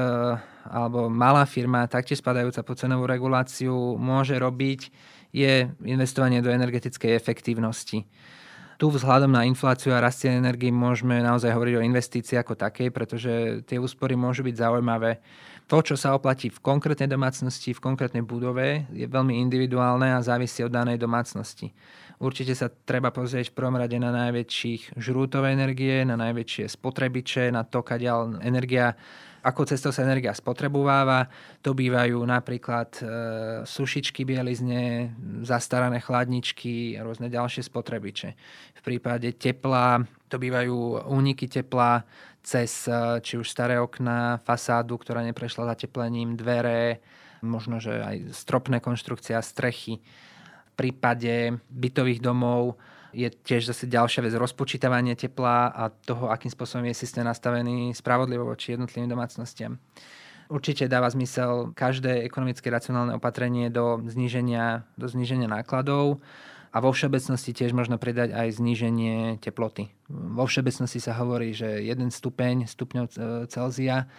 alebo 0.71 1.12
malá 1.12 1.43
firma, 1.43 1.84
taktiež 1.84 2.23
spadajúca 2.23 2.63
po 2.63 2.79
cenovú 2.79 3.03
reguláciu, 3.03 3.99
môže 3.99 4.39
robiť, 4.39 4.88
je 5.36 5.67
investovanie 5.84 6.39
do 6.39 6.47
energetickej 6.47 7.12
efektívnosti. 7.12 8.08
Tu 8.75 8.86
vzhľadom 8.88 9.31
na 9.31 9.47
infláciu 9.47 9.95
a 9.95 10.03
rastie 10.03 10.31
energii 10.31 10.71
môžeme 10.71 11.23
naozaj 11.23 11.51
hovoriť 11.51 11.75
o 11.79 11.86
investícii 11.88 12.36
ako 12.39 12.60
takej, 12.60 12.88
pretože 12.91 13.31
tie 13.67 13.79
úspory 13.79 14.19
môžu 14.19 14.43
byť 14.43 14.55
zaujímavé. 14.55 15.19
To, 15.65 15.82
čo 15.82 15.97
sa 15.97 16.13
oplatí 16.13 16.54
v 16.54 16.62
konkrétnej 16.62 17.10
domácnosti, 17.10 17.73
v 17.73 17.82
konkrétnej 17.82 18.21
budove, 18.21 18.86
je 18.93 19.10
veľmi 19.10 19.41
individuálne 19.41 20.13
a 20.13 20.21
závisí 20.21 20.62
od 20.62 20.69
danej 20.69 21.01
domácnosti. 21.01 21.73
Určite 22.21 22.54
sa 22.54 22.69
treba 22.69 23.10
pozrieť 23.10 23.49
v 23.49 23.58
prvom 23.58 23.75
rade 23.75 23.97
na 23.97 24.13
najväčších 24.13 24.93
žrútové 25.01 25.58
energie, 25.58 26.06
na 26.06 26.13
najväčšie 26.21 26.69
spotrebiče, 26.69 27.49
na 27.49 27.65
to, 27.65 27.82
kadiaľ 27.82 28.45
energia 28.45 28.93
ako 29.45 29.62
cestou 29.69 29.93
sa 29.93 30.01
energia 30.01 30.34
spotrebováva. 30.34 31.30
To 31.62 31.78
bývajú 31.78 32.17
napríklad 32.25 32.89
e, 32.97 33.04
sušičky 33.62 34.25
bielizne, 34.25 35.13
zastarané 35.45 36.01
chladničky 36.01 36.97
a 36.97 37.06
rôzne 37.06 37.30
ďalšie 37.30 37.62
spotrebiče. 37.62 38.30
V 38.73 38.82
prípade 38.82 39.38
tepla 39.38 40.01
to 40.25 40.41
bývajú 40.41 41.06
úniky 41.06 41.45
tepla 41.45 42.01
cez 42.45 42.86
e, 42.86 43.19
či 43.25 43.41
už 43.41 43.49
staré 43.49 43.81
okna, 43.81 44.38
fasádu, 44.45 45.01
ktorá 45.01 45.25
neprešla 45.25 45.73
zateplením, 45.73 46.38
dvere, 46.38 47.01
možno, 47.41 47.81
že 47.81 47.97
aj 47.97 48.38
stropné 48.38 48.77
konštrukcia, 48.77 49.41
strechy 49.41 50.05
prípade 50.75 51.55
bytových 51.71 52.19
domov 52.19 52.75
je 53.15 53.31
tiež 53.31 53.71
zase 53.71 53.88
ďalšia 53.88 54.27
vec 54.27 54.36
rozpočítavanie 54.36 55.15
tepla 55.15 55.71
a 55.71 55.88
toho, 55.88 56.27
akým 56.27 56.51
spôsobom 56.51 56.84
je 56.91 56.99
systém 56.99 57.23
nastavený 57.23 57.95
spravodlivo 57.95 58.43
voči 58.43 58.75
jednotlivým 58.75 59.08
domácnostiam. 59.08 59.79
Určite 60.51 60.86
dáva 60.91 61.10
zmysel 61.10 61.73
každé 61.73 62.21
ekonomické 62.27 62.69
racionálne 62.69 63.17
opatrenie 63.17 63.71
do 63.71 64.03
zníženia, 64.05 64.86
do 64.99 65.08
zníženia 65.10 65.49
nákladov 65.49 66.21
a 66.75 66.77
vo 66.83 66.91
všeobecnosti 66.91 67.55
tiež 67.55 67.71
možno 67.71 67.95
pridať 67.95 68.35
aj 68.35 68.59
zníženie 68.59 69.39
teploty. 69.39 69.88
Vo 70.11 70.43
všeobecnosti 70.43 70.99
sa 70.99 71.15
hovorí, 71.15 71.55
že 71.55 71.79
1 71.88 72.11
stupeň 72.11 72.67
stupňov 72.67 73.05
Celzia 73.47 74.11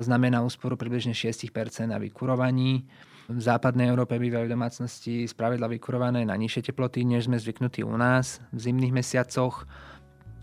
znamená 0.00 0.40
úsporu 0.40 0.80
približne 0.80 1.12
6% 1.12 1.52
na 1.84 2.00
vykurovaní 2.00 2.88
v 3.28 3.40
západnej 3.44 3.92
Európe 3.92 4.16
bývajú 4.16 4.48
domácnosti 4.48 5.28
spravidla 5.28 5.68
vykurované 5.68 6.24
na 6.24 6.32
nižšie 6.32 6.72
teploty, 6.72 7.04
než 7.04 7.28
sme 7.28 7.36
zvyknutí 7.36 7.84
u 7.84 7.92
nás 7.92 8.40
v 8.56 8.72
zimných 8.72 9.04
mesiacoch. 9.04 9.68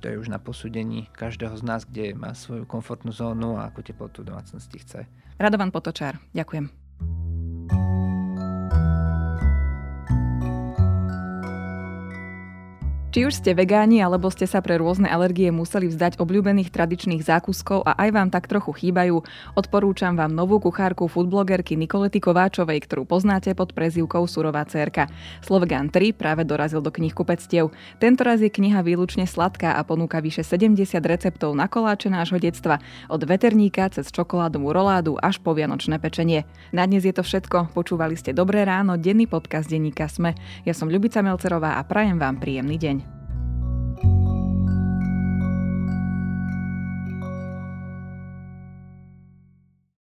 To 0.02 0.06
je 0.06 0.22
už 0.22 0.30
na 0.30 0.38
posúdení 0.38 1.10
každého 1.18 1.58
z 1.58 1.66
nás, 1.66 1.82
kde 1.90 2.14
má 2.14 2.38
svoju 2.38 2.70
komfortnú 2.70 3.10
zónu 3.10 3.58
a 3.58 3.66
akú 3.66 3.82
teplotu 3.82 4.22
domácnosti 4.22 4.78
chce. 4.78 5.10
Radovan 5.42 5.74
Potočár, 5.74 6.22
ďakujem. 6.38 6.85
Či 13.16 13.24
už 13.24 13.40
ste 13.40 13.56
vegáni, 13.56 14.04
alebo 14.04 14.28
ste 14.28 14.44
sa 14.44 14.60
pre 14.60 14.76
rôzne 14.76 15.08
alergie 15.08 15.48
museli 15.48 15.88
vzdať 15.88 16.20
obľúbených 16.20 16.68
tradičných 16.68 17.24
zákuskov 17.24 17.88
a 17.88 17.96
aj 17.96 18.10
vám 18.12 18.28
tak 18.28 18.52
trochu 18.52 18.76
chýbajú, 18.76 19.24
odporúčam 19.56 20.20
vám 20.20 20.36
novú 20.36 20.60
kuchárku 20.60 21.08
foodblogerky 21.08 21.80
Nikolety 21.80 22.20
Kováčovej, 22.20 22.84
ktorú 22.84 23.08
poznáte 23.08 23.56
pod 23.56 23.72
prezývkou 23.72 24.28
Surová 24.28 24.68
cerka. 24.68 25.08
Slovegan 25.40 25.88
3 25.88 26.12
práve 26.12 26.44
dorazil 26.44 26.84
do 26.84 26.92
knihkupectiev. 26.92 27.72
Tento 28.04 28.20
raz 28.28 28.44
je 28.44 28.52
kniha 28.52 28.84
výlučne 28.84 29.24
sladká 29.24 29.80
a 29.80 29.82
ponúka 29.88 30.20
vyše 30.20 30.44
70 30.44 30.76
receptov 31.00 31.56
na 31.56 31.72
koláče 31.72 32.12
nášho 32.12 32.36
detstva, 32.36 32.84
od 33.08 33.24
veterníka 33.24 33.88
cez 33.96 34.12
čokoládovú 34.12 34.76
roládu 34.76 35.16
až 35.24 35.40
po 35.40 35.56
vianočné 35.56 36.04
pečenie. 36.04 36.44
Na 36.76 36.84
dnes 36.84 37.08
je 37.08 37.16
to 37.16 37.24
všetko. 37.24 37.72
Počúvali 37.72 38.20
ste 38.20 38.36
Dobré 38.36 38.68
ráno, 38.68 39.00
denný 39.00 39.24
podcast 39.24 39.72
denníka 39.72 40.12
Sme. 40.12 40.36
Ja 40.68 40.76
som 40.76 40.92
Ľubica 40.92 41.24
Melcerová 41.24 41.80
a 41.80 41.82
prajem 41.88 42.20
vám 42.20 42.44
príjemný 42.44 42.76
deň. 42.76 43.05